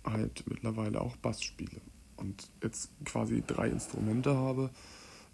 halt 0.05 0.45
mittlerweile 0.49 1.01
auch 1.01 1.17
Bass 1.17 1.43
spiele 1.43 1.81
und 2.17 2.49
jetzt 2.63 2.91
quasi 3.05 3.43
drei 3.45 3.69
Instrumente 3.69 4.37
habe, 4.37 4.71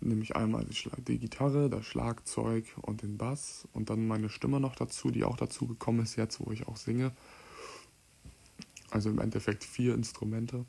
nämlich 0.04 0.36
einmal 0.36 0.66
die 1.08 1.18
Gitarre, 1.18 1.68
das 1.68 1.84
Schlagzeug 1.86 2.66
und 2.82 3.02
den 3.02 3.18
Bass 3.18 3.66
und 3.72 3.90
dann 3.90 4.06
meine 4.06 4.28
Stimme 4.28 4.60
noch 4.60 4.76
dazu, 4.76 5.10
die 5.10 5.24
auch 5.24 5.36
dazu 5.36 5.66
gekommen 5.66 6.00
ist 6.00 6.16
jetzt, 6.16 6.40
wo 6.40 6.52
ich 6.52 6.66
auch 6.66 6.76
singe. 6.76 7.12
Also 8.90 9.10
im 9.10 9.18
Endeffekt 9.18 9.64
vier 9.64 9.94
Instrumente, 9.94 10.64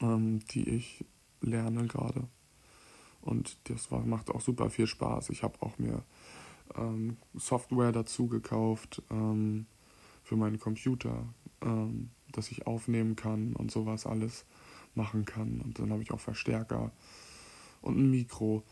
ähm, 0.00 0.40
die 0.50 0.68
ich 0.68 1.04
lerne 1.40 1.86
gerade. 1.86 2.28
Und 3.20 3.56
das 3.64 3.90
war, 3.90 4.04
macht 4.04 4.30
auch 4.30 4.40
super 4.40 4.70
viel 4.70 4.86
Spaß. 4.86 5.30
Ich 5.30 5.42
habe 5.42 5.60
auch 5.60 5.78
mir 5.78 6.04
ähm, 6.76 7.16
Software 7.34 7.92
dazu 7.92 8.26
gekauft 8.26 9.02
ähm, 9.10 9.66
für 10.22 10.36
meinen 10.36 10.58
Computer, 10.58 11.26
ähm, 11.62 12.10
dass 12.32 12.50
ich 12.50 12.66
aufnehmen 12.66 13.16
kann 13.16 13.54
und 13.54 13.70
sowas 13.70 14.06
alles 14.06 14.44
machen 14.94 15.24
kann. 15.24 15.60
Und 15.60 15.78
dann 15.78 15.90
habe 15.90 16.02
ich 16.02 16.12
auch 16.12 16.20
Verstärker 16.20 16.92
und 17.80 17.98
ein 17.98 18.10
Mikro 18.10 18.64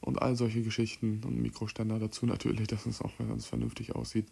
und 0.00 0.20
all 0.20 0.36
solche 0.36 0.62
Geschichten 0.62 1.22
und 1.24 1.36
ein 1.36 1.42
Mikroständer 1.42 1.98
dazu 1.98 2.26
natürlich, 2.26 2.68
dass 2.68 2.86
es 2.86 3.00
auch 3.00 3.16
ganz 3.18 3.46
vernünftig 3.46 3.94
aussieht. 3.94 4.26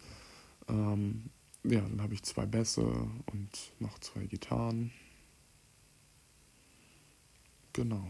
Ähm, 0.67 1.29
ja, 1.63 1.81
dann 1.81 2.01
habe 2.01 2.13
ich 2.13 2.23
zwei 2.23 2.45
Bässe 2.45 2.83
und 2.83 3.73
noch 3.79 3.99
zwei 3.99 4.25
Gitarren. 4.25 4.91
Genau. 7.73 8.05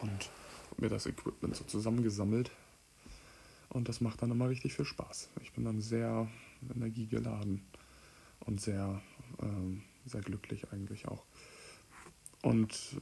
Und 0.00 0.30
mir 0.78 0.88
das 0.88 1.06
Equipment 1.06 1.56
so 1.56 1.64
zusammengesammelt. 1.64 2.50
Und 3.68 3.88
das 3.88 4.00
macht 4.00 4.22
dann 4.22 4.30
immer 4.30 4.48
richtig 4.48 4.74
viel 4.74 4.84
Spaß. 4.84 5.30
Ich 5.42 5.52
bin 5.52 5.64
dann 5.64 5.80
sehr 5.80 6.28
energiegeladen 6.74 7.62
und 8.40 8.60
sehr, 8.60 9.02
ähm, 9.42 9.82
sehr 10.06 10.20
glücklich 10.20 10.70
eigentlich 10.72 11.08
auch. 11.08 11.24
Und 12.42 13.00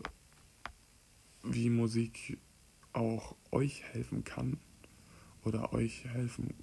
wie 1.43 1.71
Musik 1.71 2.39
auch 2.93 3.37
euch 3.51 3.83
helfen 3.85 4.25
kann 4.25 4.59
oder 5.45 5.73
euch 5.73 6.05
helfen, 6.05 6.55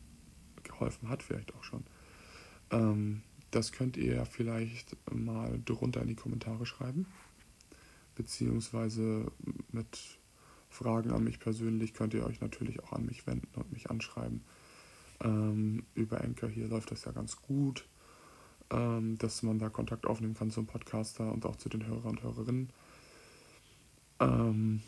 geholfen 0.64 1.10
hat 1.10 1.24
vielleicht 1.24 1.54
auch 1.56 1.64
schon, 1.64 1.84
ähm, 2.72 3.24
das 3.52 3.72
könnt 3.72 3.98
ihr 3.98 4.26
vielleicht 4.26 4.96
mal 5.12 5.60
drunter 5.66 6.02
in 6.02 6.08
die 6.08 6.16
Kommentare 6.16 6.66
schreiben. 6.66 7.08
Beziehungsweise 8.16 9.32
mit 9.72 10.20
Fragen 10.70 11.12
an 11.12 11.24
mich 11.24 11.40
persönlich 11.40 11.94
könnt 11.94 12.14
ihr 12.14 12.26
euch 12.26 12.42
natürlich 12.42 12.84
auch 12.84 12.94
an 12.94 13.06
mich 13.06 13.26
wenden 13.26 13.50
und 13.56 13.72
mich 13.72 13.90
anschreiben. 13.90 14.44
Ähm, 15.22 15.84
über 15.96 16.22
Anchor 16.22 16.50
hier 16.50 16.68
läuft 16.68 16.92
das 16.92 17.06
ja 17.06 17.12
ganz 17.12 17.42
gut, 17.42 17.88
ähm, 18.70 19.18
dass 19.18 19.42
man 19.42 19.58
da 19.58 19.70
Kontakt 19.70 20.06
aufnehmen 20.06 20.36
kann 20.36 20.52
zum 20.52 20.68
Podcaster 20.68 21.32
und 21.32 21.46
auch 21.46 21.56
zu 21.56 21.70
den 21.70 21.86
Hörern 21.88 22.18
und 22.18 22.24
Hörerinnen. 22.24 22.70
Ähm, 24.20 24.82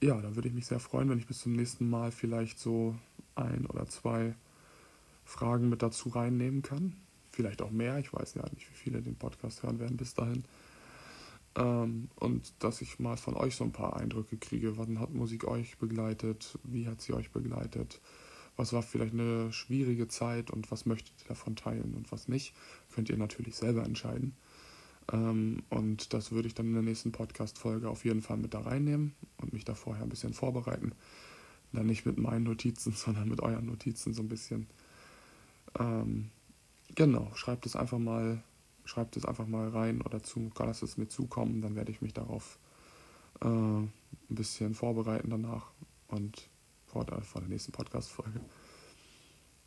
ja, 0.00 0.20
da 0.20 0.34
würde 0.36 0.48
ich 0.48 0.54
mich 0.54 0.66
sehr 0.66 0.80
freuen, 0.80 1.08
wenn 1.08 1.18
ich 1.18 1.26
bis 1.26 1.40
zum 1.40 1.52
nächsten 1.52 1.88
Mal 1.88 2.12
vielleicht 2.12 2.58
so 2.58 2.94
ein 3.34 3.66
oder 3.66 3.86
zwei 3.88 4.34
Fragen 5.24 5.68
mit 5.68 5.82
dazu 5.82 6.08
reinnehmen 6.08 6.62
kann. 6.62 6.94
Vielleicht 7.32 7.62
auch 7.62 7.70
mehr, 7.70 7.98
ich 7.98 8.12
weiß 8.12 8.34
ja 8.34 8.44
nicht, 8.50 8.70
wie 8.70 8.74
viele 8.76 9.02
den 9.02 9.16
Podcast 9.16 9.62
hören 9.62 9.78
werden 9.78 9.96
bis 9.96 10.14
dahin. 10.14 10.44
Ähm, 11.56 12.08
und 12.16 12.52
dass 12.60 12.80
ich 12.80 12.98
mal 12.98 13.16
von 13.16 13.34
euch 13.34 13.56
so 13.56 13.64
ein 13.64 13.72
paar 13.72 13.96
Eindrücke 13.96 14.36
kriege. 14.36 14.78
Wann 14.78 15.00
hat 15.00 15.12
Musik 15.12 15.44
euch 15.44 15.78
begleitet? 15.78 16.58
Wie 16.64 16.86
hat 16.86 17.00
sie 17.00 17.12
euch 17.12 17.30
begleitet? 17.30 18.00
Was 18.56 18.72
war 18.72 18.82
vielleicht 18.82 19.14
eine 19.14 19.52
schwierige 19.52 20.08
Zeit 20.08 20.50
und 20.50 20.70
was 20.70 20.86
möchtet 20.86 21.12
ihr 21.22 21.28
davon 21.28 21.54
teilen 21.56 21.94
und 21.94 22.10
was 22.10 22.28
nicht? 22.28 22.54
Könnt 22.92 23.08
ihr 23.08 23.16
natürlich 23.16 23.54
selber 23.56 23.84
entscheiden. 23.84 24.34
Ähm, 25.12 25.62
und 25.70 26.12
das 26.12 26.32
würde 26.32 26.48
ich 26.48 26.54
dann 26.54 26.66
in 26.66 26.74
der 26.74 26.82
nächsten 26.82 27.12
Podcast-Folge 27.12 27.88
auf 27.88 28.04
jeden 28.04 28.22
Fall 28.22 28.36
mit 28.36 28.54
da 28.54 28.60
reinnehmen 28.60 29.14
und 29.38 29.52
mich 29.52 29.64
da 29.64 29.74
vorher 29.74 30.02
ein 30.02 30.10
bisschen 30.10 30.34
vorbereiten. 30.34 30.92
Dann 31.72 31.86
nicht 31.86 32.06
mit 32.06 32.18
meinen 32.18 32.44
Notizen, 32.44 32.92
sondern 32.96 33.28
mit 33.28 33.40
euren 33.40 33.66
Notizen 33.66 34.14
so 34.14 34.22
ein 34.22 34.28
bisschen. 34.28 34.66
Ähm, 35.78 36.30
genau, 36.94 37.30
schreibt 37.34 37.66
es 37.66 37.76
einfach 37.76 37.98
mal 37.98 38.42
schreibt 38.88 39.16
es 39.16 39.26
einfach 39.26 39.46
mal 39.46 39.68
rein 39.68 40.00
oder 40.00 40.22
zu, 40.22 40.50
lasst 40.58 40.82
es 40.82 40.96
mir 40.96 41.08
zukommen, 41.08 41.60
dann 41.60 41.76
werde 41.76 41.92
ich 41.92 42.00
mich 42.00 42.14
darauf 42.14 42.58
äh, 43.42 43.46
ein 43.46 43.92
bisschen 44.28 44.74
vorbereiten 44.74 45.30
danach 45.30 45.70
und 46.08 46.48
vor 46.86 47.04
der, 47.04 47.20
vor 47.20 47.42
der 47.42 47.50
nächsten 47.50 47.72
Podcast-Folge. 47.72 48.40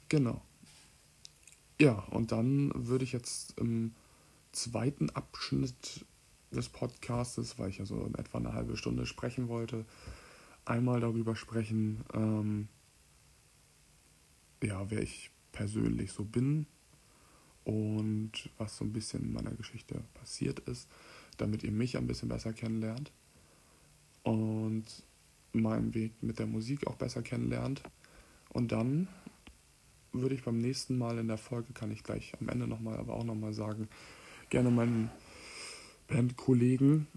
Genau. 0.09 0.41
Ja, 1.79 1.99
und 2.11 2.31
dann 2.31 2.71
würde 2.75 3.03
ich 3.03 3.11
jetzt 3.11 3.57
im 3.59 3.93
zweiten 4.51 5.09
Abschnitt 5.11 6.05
des 6.51 6.69
Podcastes, 6.69 7.57
weil 7.57 7.69
ich 7.69 7.77
ja 7.77 7.85
so 7.85 8.03
in 8.05 8.15
etwa 8.15 8.37
eine 8.37 8.53
halbe 8.53 8.77
Stunde 8.77 9.05
sprechen 9.05 9.47
wollte, 9.47 9.85
einmal 10.65 10.99
darüber 10.99 11.35
sprechen, 11.35 12.03
ähm, 12.13 12.67
ja, 14.61 14.89
wer 14.91 15.01
ich 15.01 15.31
persönlich 15.51 16.11
so 16.11 16.23
bin, 16.23 16.67
und 17.63 18.49
was 18.57 18.77
so 18.77 18.85
ein 18.85 18.93
bisschen 18.93 19.23
in 19.23 19.33
meiner 19.33 19.51
Geschichte 19.51 20.03
passiert 20.13 20.59
ist, 20.59 20.89
damit 21.37 21.63
ihr 21.63 21.71
mich 21.71 21.97
ein 21.97 22.07
bisschen 22.07 22.29
besser 22.29 22.53
kennenlernt 22.53 23.11
und 24.23 24.85
meinen 25.53 25.93
Weg 25.93 26.13
mit 26.21 26.39
der 26.39 26.47
Musik 26.47 26.87
auch 26.87 26.95
besser 26.95 27.21
kennenlernt. 27.21 27.83
Und 28.49 28.71
dann 28.71 29.07
würde 30.11 30.35
ich 30.35 30.43
beim 30.43 30.57
nächsten 30.57 30.97
Mal 30.97 31.17
in 31.19 31.27
der 31.27 31.37
Folge, 31.37 31.73
kann 31.73 31.91
ich 31.91 32.03
gleich 32.03 32.33
am 32.39 32.49
Ende 32.49 32.67
nochmal, 32.67 32.97
aber 32.97 33.13
auch 33.13 33.23
nochmal 33.23 33.53
sagen, 33.53 33.87
gerne 34.51 34.69
meinen 34.69 35.09
Bandkollegen 36.07 37.07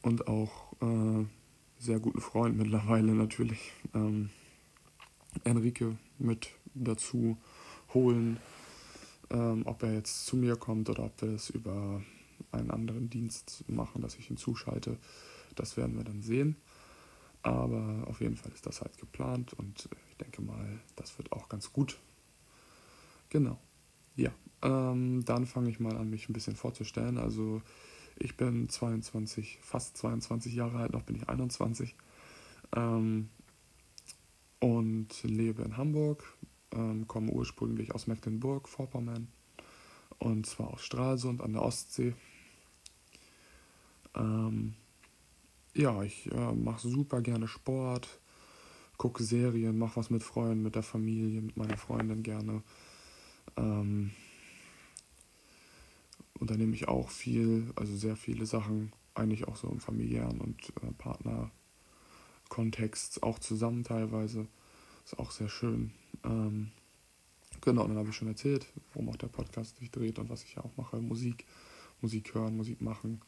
und 0.00 0.26
auch 0.28 0.72
äh, 0.80 1.26
sehr 1.78 2.00
guten 2.00 2.22
Freund 2.22 2.56
mittlerweile 2.56 3.12
natürlich, 3.12 3.72
ähm, 3.94 4.30
Enrique 5.44 5.98
mit 6.18 6.48
dazu 6.74 7.36
holen 7.92 8.38
ähm, 9.30 9.62
ob 9.66 9.82
er 9.82 9.92
jetzt 9.92 10.26
zu 10.26 10.36
mir 10.36 10.56
kommt 10.56 10.88
oder 10.88 11.04
ob 11.04 11.20
wir 11.22 11.30
es 11.30 11.50
über 11.50 12.02
einen 12.52 12.70
anderen 12.70 13.10
Dienst 13.10 13.64
machen, 13.68 14.02
dass 14.02 14.16
ich 14.16 14.30
ihn 14.30 14.36
zuschalte, 14.36 14.98
das 15.54 15.76
werden 15.76 15.96
wir 15.96 16.04
dann 16.04 16.22
sehen. 16.22 16.56
Aber 17.42 18.04
auf 18.08 18.20
jeden 18.20 18.36
Fall 18.36 18.52
ist 18.52 18.66
das 18.66 18.80
halt 18.80 18.98
geplant 18.98 19.52
und 19.54 19.88
ich 20.10 20.16
denke 20.16 20.42
mal, 20.42 20.80
das 20.96 21.16
wird 21.18 21.32
auch 21.32 21.48
ganz 21.48 21.72
gut. 21.72 21.98
Genau. 23.28 23.58
Ja, 24.16 24.30
ähm, 24.62 25.24
dann 25.24 25.46
fange 25.46 25.70
ich 25.70 25.80
mal 25.80 25.96
an, 25.96 26.10
mich 26.10 26.28
ein 26.28 26.32
bisschen 26.32 26.56
vorzustellen. 26.56 27.18
Also 27.18 27.62
ich 28.18 28.36
bin 28.36 28.68
22, 28.68 29.58
fast 29.62 29.96
22 29.98 30.54
Jahre 30.54 30.78
alt, 30.78 30.92
noch 30.92 31.02
bin 31.02 31.16
ich 31.16 31.28
21 31.28 31.94
ähm, 32.74 33.28
und 34.60 35.22
lebe 35.22 35.62
in 35.62 35.76
Hamburg, 35.76 36.24
ähm, 36.72 37.06
komme 37.06 37.30
ursprünglich 37.30 37.94
aus 37.94 38.06
Mecklenburg, 38.06 38.68
Vorpommern 38.68 39.28
und 40.18 40.46
zwar 40.46 40.72
aus 40.72 40.82
Stralsund 40.82 41.42
an 41.42 41.52
der 41.52 41.62
Ostsee. 41.62 42.14
Ähm, 44.14 44.74
ja, 45.74 46.02
ich 46.02 46.32
äh, 46.32 46.52
mache 46.52 46.88
super 46.88 47.20
gerne 47.20 47.48
Sport, 47.48 48.20
gucke 48.96 49.22
Serien, 49.22 49.76
mache 49.76 49.96
was 49.96 50.08
mit 50.08 50.22
Freunden, 50.22 50.62
mit 50.62 50.74
der 50.74 50.82
Familie, 50.82 51.42
mit 51.42 51.56
meiner 51.58 51.76
Freundin 51.76 52.22
gerne. 52.22 52.62
Ähm, 53.58 54.12
unternehme 56.40 56.74
ich 56.74 56.88
auch 56.88 57.10
viel, 57.10 57.70
also 57.76 57.94
sehr 57.96 58.16
viele 58.16 58.46
Sachen, 58.46 58.92
eigentlich 59.14 59.46
auch 59.48 59.56
so 59.56 59.68
im 59.68 59.80
familiären 59.80 60.40
und 60.40 60.72
äh, 60.82 60.92
Partnerkontext, 60.98 63.22
auch 63.22 63.38
zusammen 63.38 63.84
teilweise. 63.84 64.46
Ist 65.04 65.18
auch 65.18 65.30
sehr 65.30 65.48
schön. 65.48 65.92
Ähm, 66.24 66.72
genau, 67.60 67.86
dann 67.86 67.96
habe 67.96 68.10
ich 68.10 68.16
schon 68.16 68.28
erzählt, 68.28 68.66
worum 68.92 69.08
auch 69.08 69.16
der 69.16 69.28
Podcast 69.28 69.78
sich 69.78 69.90
dreht 69.90 70.18
und 70.18 70.28
was 70.28 70.44
ich 70.44 70.56
ja 70.56 70.64
auch 70.64 70.76
mache. 70.76 71.00
Musik, 71.00 71.46
Musik 72.00 72.34
hören, 72.34 72.56
Musik 72.56 72.82
machen. 72.82 73.20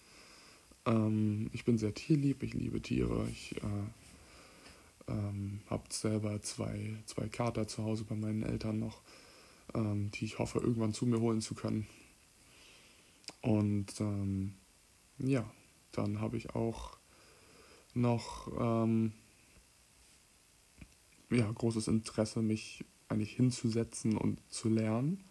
Ähm, 0.86 1.50
ich 1.52 1.64
bin 1.64 1.78
sehr 1.78 1.94
tierlieb, 1.94 2.42
ich 2.42 2.54
liebe 2.54 2.82
Tiere. 2.82 3.28
Ich 3.30 3.56
äh, 3.56 3.86
ähm, 5.08 5.60
habe 5.68 5.84
selber 5.90 6.40
zwei, 6.42 6.96
zwei 7.06 7.28
Kater 7.28 7.66
zu 7.66 7.84
Hause 7.84 8.04
bei 8.04 8.14
meinen 8.14 8.42
Eltern 8.42 8.78
noch, 8.78 9.00
ähm, 9.74 10.10
die 10.12 10.24
ich 10.24 10.38
hoffe, 10.38 10.58
irgendwann 10.58 10.92
zu 10.92 11.06
mir 11.06 11.20
holen 11.20 11.40
zu 11.40 11.54
können. 11.54 11.86
Und 13.40 14.00
ähm, 14.00 14.54
ja, 15.18 15.48
dann 15.92 16.20
habe 16.20 16.36
ich 16.36 16.54
auch 16.54 16.98
noch 17.94 18.48
ähm, 18.58 19.12
ja, 21.30 21.50
großes 21.50 21.88
Interesse, 21.88 22.42
mich 22.42 22.84
eigentlich 23.08 23.32
hinzusetzen 23.32 24.16
und 24.16 24.40
zu 24.50 24.68
lernen. 24.68 25.24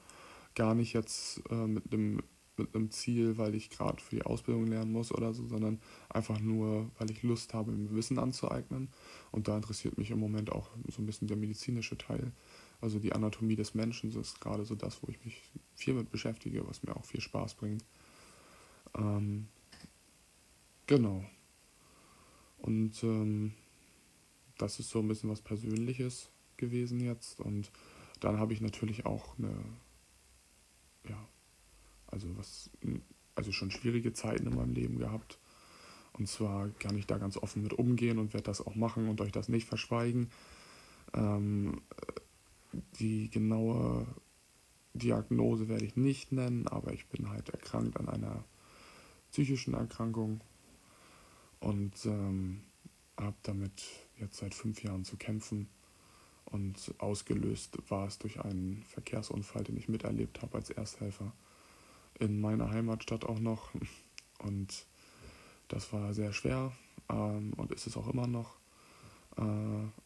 Gar 0.56 0.76
nicht 0.76 0.94
jetzt 0.94 1.42
äh, 1.50 1.68
mit 1.68 1.94
einem 1.94 2.22
mit 2.58 2.76
einem 2.76 2.92
Ziel, 2.92 3.38
weil 3.38 3.56
ich 3.56 3.70
gerade 3.70 4.02
für 4.02 4.16
die 4.16 4.24
Ausbildung 4.24 4.68
lernen 4.68 4.92
muss 4.92 5.12
oder 5.12 5.34
so, 5.34 5.46
sondern 5.46 5.80
einfach 6.10 6.40
nur, 6.40 6.90
weil 6.98 7.12
ich 7.12 7.24
Lust 7.24 7.54
habe, 7.54 7.72
mir 7.72 7.96
Wissen 7.96 8.20
anzueignen. 8.20 8.90
Und 9.32 9.48
da 9.48 9.56
interessiert 9.56 9.98
mich 9.98 10.12
im 10.12 10.20
Moment 10.20 10.52
auch 10.52 10.72
so 10.90 11.02
ein 11.02 11.06
bisschen 11.06 11.28
der 11.28 11.38
medizinische 11.38 11.98
Teil. 11.98 12.32
Also 12.79 13.00
die 13.00 13.13
Anatomie 13.13 13.55
des 13.55 13.74
Menschen 13.74 14.12
ist 14.19 14.39
gerade 14.39 14.63
so 14.65 14.75
das, 14.75 15.01
wo 15.01 15.07
ich 15.10 15.24
mich 15.25 15.41
viel 15.75 15.96
mit 15.96 16.12
beschäftige, 16.12 16.67
was 16.67 16.84
mir 16.84 16.96
auch 16.96 17.05
viel 17.05 17.22
Spaß 17.22 17.55
bringt. 17.55 17.84
Ähm, 18.96 19.48
genau. 20.86 21.24
Und 22.60 23.03
ähm, 23.03 23.53
das 24.57 24.79
ist 24.79 24.89
so 24.89 25.00
ein 25.00 25.07
bisschen 25.07 25.29
was 25.29 25.41
Persönliches 25.41 26.29
gewesen 26.57 27.00
jetzt. 27.00 27.39
Und 27.39 27.72
dann 28.19 28.39
habe 28.39 28.53
ich 28.53 28.62
natürlich 28.62 29.05
auch 29.05 29.38
eine, 29.38 29.53
ja, 31.10 31.27
also 32.07 32.27
was, 32.38 32.69
also 33.36 33.51
schon 33.51 33.72
schwierige 33.72 34.13
Zeiten 34.13 34.48
in 34.48 34.55
meinem 34.55 34.74
Leben 34.74 34.98
gehabt. 35.00 35.39
Und 36.13 36.27
zwar 36.27 36.69
kann 36.79 36.98
ich 36.98 37.05
da 37.05 37.17
ganz 37.17 37.38
offen 37.38 37.62
mit 37.62 37.74
umgehen 37.74 38.17
und 38.17 38.34
werde 38.34 38.46
das 38.46 38.65
auch 38.65 38.75
machen 38.75 39.07
und 39.07 39.22
euch 39.22 39.31
das 39.31 39.50
nicht 39.50 39.67
verschweigen. 39.67 40.29
Ähm, 41.13 41.81
die 43.00 43.30
genaue 43.30 44.08
Diagnose 44.94 45.68
werde 45.68 45.86
ich 45.86 45.96
nicht 45.96 46.32
nennen, 46.32 46.68
aber 46.68 46.94
ich 46.94 47.08
bin 47.08 47.30
halt 47.30 47.50
erkrankt 47.50 47.98
an 47.98 48.10
einer 48.10 48.44
psychischen 49.32 49.74
Erkrankung 49.74 50.42
und 51.60 52.06
ähm, 52.06 52.62
habe 53.18 53.36
damit 53.44 53.84
jetzt 54.20 54.38
seit 54.38 54.54
fünf 54.54 54.84
Jahren 54.84 55.06
zu 55.06 55.18
kämpfen. 55.18 55.70
Und 56.46 56.94
ausgelöst 57.00 57.78
war 57.90 58.08
es 58.08 58.20
durch 58.20 58.40
einen 58.40 58.84
Verkehrsunfall, 58.88 59.64
den 59.64 59.76
ich 59.76 59.90
miterlebt 59.90 60.42
habe 60.42 60.58
als 60.58 60.70
Ersthelfer 60.70 61.34
in 62.20 62.40
meiner 62.40 62.72
Heimatstadt 62.72 63.26
auch 63.26 63.40
noch. 63.40 63.72
Und 64.40 64.86
das 65.68 65.92
war 65.92 66.14
sehr 66.14 66.32
schwer 66.32 66.72
ähm, 67.10 67.54
und 67.58 67.72
ist 67.72 67.88
es 67.88 67.98
auch 67.98 68.08
immer 68.08 68.28
noch. 68.28 68.56
Äh, 69.38 69.41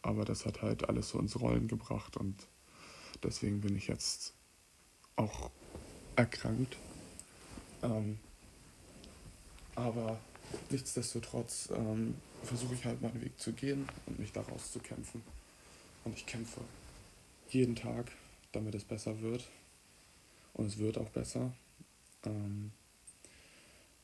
aber 0.02 0.24
das 0.24 0.46
hat 0.46 0.62
halt 0.62 0.88
alles 0.88 1.08
so 1.08 1.18
ins 1.18 1.40
Rollen 1.40 1.68
gebracht 1.68 2.16
und 2.16 2.48
deswegen 3.22 3.60
bin 3.60 3.76
ich 3.76 3.88
jetzt 3.88 4.34
auch 5.16 5.50
erkrankt. 6.16 6.76
Ähm, 7.82 8.18
aber 9.74 10.18
nichtsdestotrotz 10.70 11.70
ähm, 11.74 12.14
versuche 12.42 12.74
ich 12.74 12.84
halt 12.84 13.00
meinen 13.00 13.20
Weg 13.22 13.38
zu 13.40 13.52
gehen 13.52 13.88
und 14.06 14.18
mich 14.18 14.32
daraus 14.32 14.72
zu 14.72 14.80
kämpfen. 14.80 15.22
Und 16.04 16.16
ich 16.16 16.26
kämpfe 16.26 16.60
jeden 17.48 17.76
Tag, 17.76 18.10
damit 18.52 18.74
es 18.74 18.84
besser 18.84 19.20
wird. 19.20 19.48
Und 20.54 20.66
es 20.66 20.78
wird 20.78 20.98
auch 20.98 21.08
besser. 21.08 21.52
Ähm, 22.24 22.72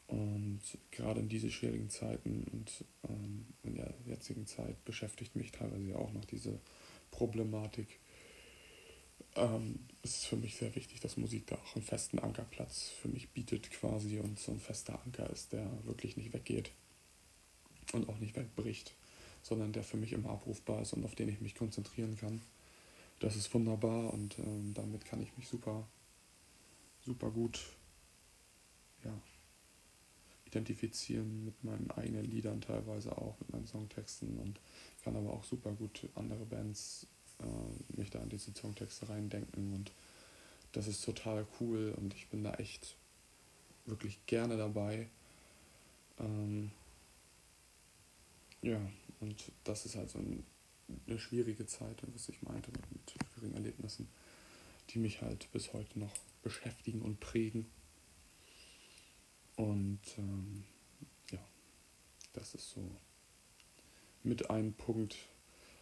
und 0.08 0.60
gerade 0.90 1.20
in 1.20 1.28
diese 1.28 1.50
schwierigen 1.50 1.90
Zeiten 1.90 2.44
und 2.44 2.84
ähm, 3.08 3.46
in 3.62 3.76
der 3.76 3.92
jetzigen 4.06 4.46
Zeit 4.46 4.82
beschäftigt 4.84 5.36
mich 5.36 5.52
teilweise 5.52 5.98
auch 5.98 6.12
noch 6.12 6.24
diese 6.24 6.58
Problematik. 7.10 8.00
Ähm, 9.36 9.80
es 10.02 10.16
ist 10.16 10.26
für 10.26 10.36
mich 10.36 10.56
sehr 10.56 10.74
wichtig, 10.74 11.00
dass 11.00 11.18
Musik 11.18 11.46
da 11.46 11.56
auch 11.56 11.76
einen 11.76 11.84
festen 11.84 12.18
Ankerplatz 12.18 12.88
für 12.88 13.08
mich 13.08 13.30
bietet 13.30 13.70
quasi 13.70 14.18
und 14.18 14.38
so 14.38 14.52
ein 14.52 14.60
fester 14.60 14.98
Anker 15.04 15.28
ist, 15.28 15.52
der 15.52 15.68
wirklich 15.84 16.16
nicht 16.16 16.32
weggeht 16.32 16.72
und 17.92 18.08
auch 18.08 18.18
nicht 18.18 18.34
wegbricht, 18.34 18.94
sondern 19.42 19.72
der 19.72 19.84
für 19.84 19.98
mich 19.98 20.14
immer 20.14 20.30
abrufbar 20.30 20.80
ist 20.80 20.94
und 20.94 21.04
auf 21.04 21.14
den 21.14 21.28
ich 21.28 21.42
mich 21.42 21.54
konzentrieren 21.54 22.16
kann. 22.16 22.40
Das 23.20 23.36
ist 23.36 23.52
wunderbar 23.52 24.14
und 24.14 24.38
ähm, 24.38 24.72
damit 24.72 25.04
kann 25.04 25.22
ich 25.22 25.36
mich 25.36 25.48
super, 25.48 25.86
super 27.04 27.30
gut 27.30 27.60
ja, 29.04 29.12
identifizieren 30.48 31.44
mit 31.44 31.64
meinen 31.64 31.90
eigenen 31.92 32.24
Liedern 32.24 32.60
teilweise 32.60 33.16
auch, 33.16 33.38
mit 33.40 33.52
meinen 33.52 33.66
Songtexten 33.66 34.38
und 34.38 34.60
kann 35.04 35.16
aber 35.16 35.32
auch 35.32 35.44
super 35.44 35.72
gut 35.72 36.08
andere 36.14 36.44
Bands 36.44 37.06
äh, 37.40 37.96
mich 37.96 38.10
da 38.10 38.20
in 38.20 38.28
diese 38.28 38.52
Songtexte 38.52 39.08
reindenken 39.08 39.74
und 39.74 39.92
das 40.72 40.86
ist 40.86 41.04
total 41.04 41.46
cool 41.60 41.94
und 41.96 42.14
ich 42.14 42.28
bin 42.28 42.44
da 42.44 42.54
echt 42.54 42.96
wirklich 43.86 44.18
gerne 44.26 44.56
dabei. 44.56 45.08
Ähm, 46.18 46.70
ja, 48.62 48.80
und 49.20 49.52
das 49.64 49.86
ist 49.86 49.96
halt 49.96 50.10
so 50.10 50.18
ein, 50.18 50.44
eine 51.06 51.18
schwierige 51.18 51.66
Zeit, 51.66 52.02
was 52.12 52.28
ich 52.28 52.42
meinte 52.42 52.70
mit, 52.70 52.92
mit 52.92 53.10
schwierigen 53.34 53.54
Erlebnissen, 53.54 54.08
die 54.90 54.98
mich 54.98 55.22
halt 55.22 55.50
bis 55.52 55.72
heute 55.72 55.98
noch 55.98 56.12
beschäftigen 56.42 57.02
und 57.02 57.20
prägen. 57.20 57.66
Und 59.58 59.98
ähm, 60.18 60.62
ja, 61.32 61.40
das 62.32 62.54
ist 62.54 62.70
so 62.70 62.80
mit 64.22 64.50
einem 64.50 64.72
Punkt, 64.72 65.16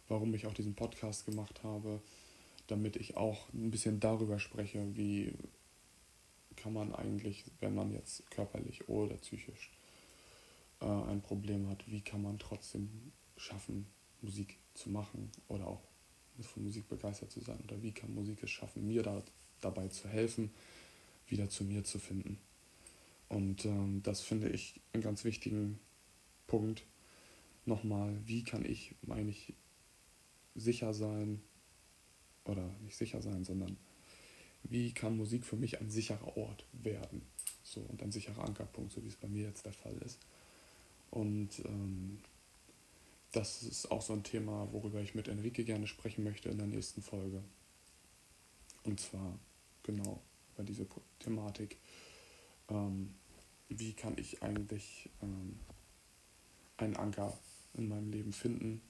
warum 0.07 0.33
ich 0.33 0.47
auch 0.47 0.53
diesen 0.55 0.73
Podcast 0.73 1.27
gemacht 1.27 1.61
habe, 1.63 2.01
damit 2.65 2.95
ich 2.95 3.17
auch 3.17 3.53
ein 3.53 3.69
bisschen 3.69 3.99
darüber 3.99 4.39
spreche, 4.39 4.83
wie 4.97 5.31
kann 6.55 6.73
man 6.73 6.95
eigentlich, 6.95 7.45
wenn 7.59 7.75
man 7.75 7.91
jetzt 7.91 8.29
körperlich 8.31 8.89
oder 8.89 9.15
psychisch 9.17 9.71
äh, 10.81 10.85
ein 10.85 11.21
Problem 11.21 11.69
hat, 11.69 11.87
wie 11.87 12.01
kann 12.01 12.23
man 12.23 12.39
trotzdem 12.39 13.11
schaffen, 13.37 13.85
Musik 14.23 14.57
zu 14.73 14.89
machen 14.89 15.31
oder 15.49 15.67
auch 15.67 15.83
von 16.41 16.63
Musik 16.63 16.89
begeistert 16.89 17.29
zu 17.29 17.41
sein 17.41 17.59
oder 17.63 17.83
wie 17.83 17.91
kann 17.91 18.15
Musik 18.15 18.41
es 18.41 18.49
schaffen, 18.49 18.87
mir 18.87 19.03
da, 19.03 19.21
dabei 19.61 19.87
zu 19.89 20.09
helfen, 20.09 20.51
wieder 21.27 21.47
zu 21.47 21.63
mir 21.63 21.83
zu 21.83 21.99
finden. 21.99 22.39
Und 23.29 23.65
ähm, 23.65 24.01
das 24.03 24.21
finde 24.21 24.49
ich 24.49 24.79
einen 24.93 25.03
ganz 25.03 25.23
wichtigen 25.23 25.79
Punkt. 26.47 26.85
Nochmal, 27.65 28.17
wie 28.25 28.43
kann 28.43 28.63
ich, 28.63 28.95
meine 29.01 29.29
ich, 29.29 29.53
sicher 30.55 30.93
sein, 30.93 31.41
oder 32.47 32.69
nicht 32.81 32.97
sicher 32.97 33.21
sein, 33.21 33.43
sondern 33.43 33.77
wie 34.63 34.93
kann 34.93 35.17
Musik 35.17 35.45
für 35.45 35.55
mich 35.55 35.79
ein 35.79 35.89
sicherer 35.89 36.37
Ort 36.37 36.65
werden? 36.71 37.21
So, 37.63 37.81
und 37.81 38.01
ein 38.01 38.11
sicherer 38.11 38.43
Ankerpunkt, 38.43 38.93
so 38.93 39.03
wie 39.03 39.09
es 39.09 39.15
bei 39.15 39.27
mir 39.27 39.43
jetzt 39.43 39.65
der 39.65 39.73
Fall 39.73 39.97
ist. 40.05 40.19
Und 41.11 41.49
ähm, 41.65 42.19
das 43.31 43.63
ist 43.63 43.91
auch 43.91 44.01
so 44.01 44.13
ein 44.13 44.23
Thema, 44.23 44.71
worüber 44.71 45.01
ich 45.01 45.15
mit 45.15 45.27
Enrique 45.27 45.63
gerne 45.63 45.87
sprechen 45.87 46.23
möchte 46.23 46.49
in 46.49 46.57
der 46.57 46.67
nächsten 46.67 47.01
Folge. 47.01 47.43
Und 48.83 48.99
zwar 48.99 49.37
genau 49.83 50.21
über 50.53 50.63
diese 50.63 50.87
Thematik 51.19 51.77
ähm, 52.69 53.13
wie 53.69 53.93
kann 53.93 54.17
ich 54.17 54.43
eigentlich 54.43 55.09
ähm, 55.21 55.59
einen 56.77 56.95
Anker 56.95 57.37
in 57.73 57.87
meinem 57.87 58.11
Leben 58.11 58.33
finden, 58.33 58.81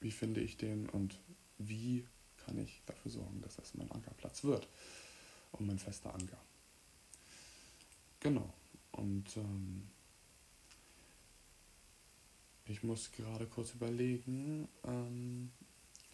wie 0.00 0.10
finde 0.10 0.40
ich 0.40 0.56
den 0.56 0.88
und 0.88 1.18
wie 1.58 2.06
kann 2.38 2.58
ich 2.58 2.82
dafür 2.86 3.10
sorgen, 3.10 3.40
dass 3.42 3.56
das 3.56 3.74
mein 3.74 3.90
Ankerplatz 3.90 4.44
wird 4.44 4.68
und 5.52 5.66
mein 5.66 5.78
fester 5.78 6.14
Anker. 6.14 6.38
Genau. 8.20 8.52
Und 8.92 9.36
ähm, 9.36 9.88
ich 12.66 12.82
muss 12.82 13.12
gerade 13.12 13.46
kurz 13.46 13.74
überlegen, 13.74 14.68
ähm, 14.84 15.50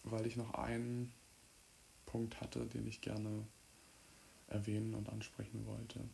weil 0.03 0.25
ich 0.25 0.35
noch 0.35 0.53
einen 0.53 1.11
Punkt 2.05 2.39
hatte, 2.41 2.65
den 2.67 2.87
ich 2.87 3.01
gerne 3.01 3.45
erwähnen 4.47 4.93
und 4.93 5.09
ansprechen 5.09 5.65
wollte. 5.65 6.07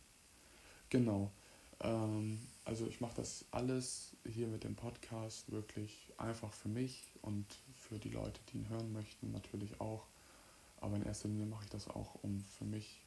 Genau. 0.91 1.31
Ähm, 1.79 2.37
also 2.65 2.85
ich 2.85 3.01
mache 3.01 3.15
das 3.15 3.45
alles 3.49 4.15
hier 4.27 4.47
mit 4.47 4.63
dem 4.63 4.75
Podcast 4.75 5.51
wirklich 5.51 6.13
einfach 6.17 6.53
für 6.53 6.67
mich 6.67 7.03
und 7.21 7.45
für 7.73 7.97
die 7.97 8.09
Leute, 8.09 8.39
die 8.49 8.57
ihn 8.57 8.69
hören 8.69 8.93
möchten, 8.93 9.31
natürlich 9.31 9.81
auch. 9.81 10.05
Aber 10.79 10.97
in 10.97 11.03
erster 11.03 11.29
Linie 11.29 11.45
mache 11.45 11.63
ich 11.63 11.69
das 11.69 11.87
auch, 11.87 12.15
um 12.23 12.43
für 12.57 12.65
mich 12.65 13.01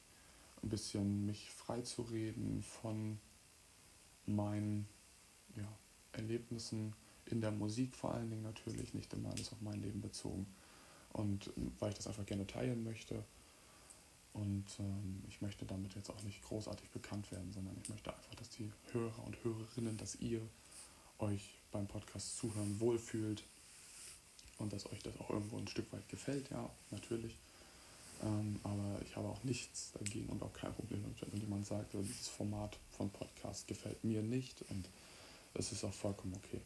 ein 0.63 0.69
bisschen 0.69 1.25
mich 1.25 1.51
freizureden 1.51 2.63
von 2.63 3.19
meinen 4.25 4.87
ja, 5.55 5.71
Erlebnissen 6.13 6.93
in 7.27 7.39
der 7.39 7.51
Musik 7.51 7.95
vor 7.95 8.13
allen 8.13 8.29
Dingen 8.29 8.43
natürlich, 8.43 8.93
nicht 8.93 9.13
immer 9.13 9.29
alles 9.29 9.51
auf 9.51 9.61
mein 9.61 9.81
Leben 9.81 10.01
bezogen. 10.01 10.47
Und 11.13 11.51
weil 11.79 11.89
ich 11.89 11.95
das 11.95 12.07
einfach 12.07 12.25
gerne 12.25 12.47
teilen 12.47 12.83
möchte 12.83 13.23
und 14.35 14.65
ähm, 14.79 15.23
ich 15.29 15.41
möchte 15.41 15.65
damit 15.65 15.95
jetzt 15.95 16.09
auch 16.09 16.21
nicht 16.23 16.43
großartig 16.43 16.89
bekannt 16.89 17.31
werden, 17.31 17.51
sondern 17.53 17.75
ich 17.81 17.89
möchte 17.89 18.13
einfach, 18.13 18.35
dass 18.35 18.49
die 18.49 18.69
Hörer 18.91 19.25
und 19.25 19.41
Hörerinnen, 19.43 19.97
dass 19.97 20.15
ihr 20.15 20.41
euch 21.19 21.55
beim 21.71 21.87
Podcast 21.87 22.37
zuhören 22.37 22.79
wohlfühlt 22.79 23.43
und 24.57 24.73
dass 24.73 24.91
euch 24.91 24.99
das 24.99 25.17
auch 25.19 25.29
irgendwo 25.29 25.57
ein 25.57 25.67
Stück 25.69 25.91
weit 25.93 26.07
gefällt, 26.09 26.49
ja, 26.49 26.69
natürlich. 26.91 27.37
Ähm, 28.23 28.59
aber 28.63 29.01
ich 29.05 29.15
habe 29.15 29.29
auch 29.29 29.43
nichts 29.45 29.91
dagegen 29.93 30.27
und 30.27 30.43
auch 30.43 30.53
kein 30.53 30.73
Problem 30.73 31.01
damit, 31.01 31.21
wenn 31.21 31.39
jemand 31.39 31.65
sagt, 31.65 31.93
dieses 31.93 32.27
Format 32.27 32.77
von 32.91 33.09
Podcast 33.09 33.67
gefällt 33.67 34.03
mir 34.03 34.21
nicht 34.21 34.63
und 34.69 34.89
es 35.53 35.71
ist 35.71 35.85
auch 35.85 35.93
vollkommen 35.93 36.33
okay. 36.35 36.59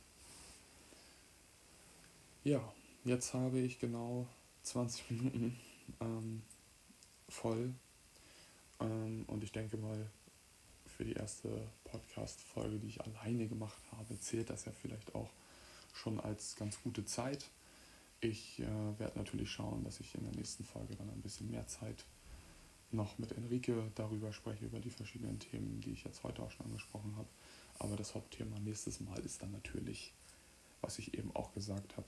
Ja, 2.43 2.73
jetzt 3.03 3.35
habe 3.35 3.59
ich 3.59 3.79
genau 3.79 4.27
20 4.63 5.11
Minuten 5.11 5.59
ähm, 6.01 6.41
voll 7.29 7.73
ähm, 8.79 9.23
und 9.27 9.43
ich 9.43 9.51
denke 9.51 9.77
mal, 9.77 10.09
für 10.85 11.05
die 11.05 11.13
erste 11.13 11.69
Podcast-Folge, 11.85 12.79
die 12.79 12.87
ich 12.87 13.01
alleine 13.01 13.47
gemacht 13.47 13.81
habe, 13.91 14.19
zählt 14.19 14.49
das 14.49 14.65
ja 14.65 14.71
vielleicht 14.71 15.15
auch 15.15 15.29
schon 15.93 16.19
als 16.19 16.55
ganz 16.55 16.81
gute 16.81 17.05
Zeit. 17.05 17.49
Ich 18.21 18.59
äh, 18.59 18.99
werde 18.99 19.17
natürlich 19.17 19.49
schauen, 19.49 19.83
dass 19.83 19.99
ich 19.99 20.13
in 20.15 20.23
der 20.23 20.35
nächsten 20.35 20.65
Folge 20.65 20.95
dann 20.95 21.09
ein 21.09 21.21
bisschen 21.21 21.49
mehr 21.49 21.67
Zeit 21.67 22.03
noch 22.91 23.17
mit 23.17 23.31
Enrique 23.31 23.91
darüber 23.95 24.33
spreche, 24.33 24.65
über 24.65 24.79
die 24.79 24.89
verschiedenen 24.89 25.39
Themen, 25.39 25.79
die 25.79 25.91
ich 25.91 26.03
jetzt 26.03 26.23
heute 26.23 26.41
auch 26.41 26.51
schon 26.51 26.65
angesprochen 26.65 27.15
habe. 27.15 27.29
Aber 27.77 27.95
das 27.95 28.15
Hauptthema 28.15 28.59
nächstes 28.59 28.99
Mal 28.99 29.19
ist 29.19 29.41
dann 29.41 29.51
natürlich, 29.51 30.13
was 30.81 30.99
ich 30.99 31.13
eben 31.13 31.33
auch 31.35 31.53
gesagt 31.53 31.95
habe, 31.95 32.07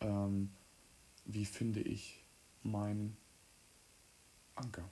ähm, 0.00 0.50
wie 1.24 1.44
finde 1.44 1.82
ich 1.82 2.24
meinen 2.62 3.16
Anker 4.58 4.88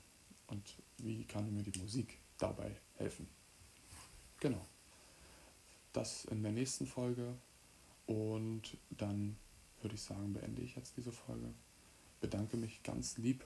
und 0.47 0.77
wie 0.99 1.25
kann 1.25 1.53
mir 1.53 1.63
die 1.63 1.79
Musik 1.79 2.19
dabei 2.39 2.77
helfen. 2.97 3.29
Genau. 4.41 4.65
Das 5.93 6.25
in 6.27 6.43
der 6.43 6.53
nächsten 6.53 6.87
Folge 6.87 7.35
und 8.07 8.77
dann 8.91 9.37
würde 9.83 9.95
ich 9.95 10.03
sagen, 10.03 10.33
beende 10.33 10.63
ich 10.63 10.77
jetzt 10.77 10.97
diese 10.97 11.13
Folge. 11.13 11.53
Bedanke 12.21 12.57
mich 12.57 12.83
ganz 12.83 13.19
lieb 13.19 13.45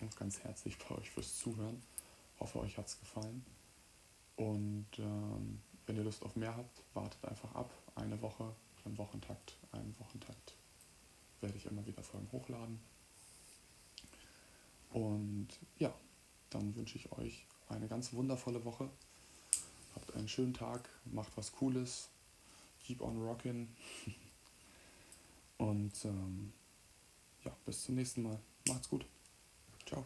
und 0.00 0.16
ganz 0.16 0.40
herzlich 0.40 0.76
bei 0.78 0.96
euch 0.96 1.10
fürs 1.10 1.38
Zuhören. 1.38 1.82
Hoffe, 2.40 2.60
euch 2.60 2.76
hat 2.78 2.86
es 2.86 2.98
gefallen. 2.98 3.44
Und 4.36 4.86
ähm, 4.98 5.60
wenn 5.86 5.96
ihr 5.96 6.04
Lust 6.04 6.22
auf 6.22 6.36
mehr 6.36 6.56
habt, 6.56 6.82
wartet 6.94 7.24
einfach 7.24 7.54
ab. 7.54 7.70
Eine 7.96 8.20
Woche, 8.22 8.54
im 8.84 8.96
Wochentakt, 8.96 9.56
einen 9.72 9.98
Wochentakt 9.98 10.54
werde 11.40 11.56
ich 11.56 11.66
immer 11.66 11.86
wieder 11.86 12.02
Folgen 12.02 12.30
hochladen. 12.32 12.80
Und 14.90 15.48
ja, 15.78 15.92
dann 16.50 16.74
wünsche 16.76 16.96
ich 16.96 17.12
euch 17.12 17.46
eine 17.68 17.88
ganz 17.88 18.12
wundervolle 18.12 18.64
Woche. 18.64 18.88
Habt 19.94 20.14
einen 20.14 20.28
schönen 20.28 20.54
Tag, 20.54 20.88
macht 21.04 21.36
was 21.36 21.52
Cooles, 21.52 22.08
keep 22.84 23.00
on 23.00 23.16
rockin'. 23.18 23.66
Und 25.58 26.04
ähm, 26.04 26.52
ja, 27.44 27.56
bis 27.66 27.82
zum 27.84 27.96
nächsten 27.96 28.22
Mal. 28.22 28.38
Macht's 28.68 28.88
gut. 28.88 29.04
Ciao. 29.86 30.04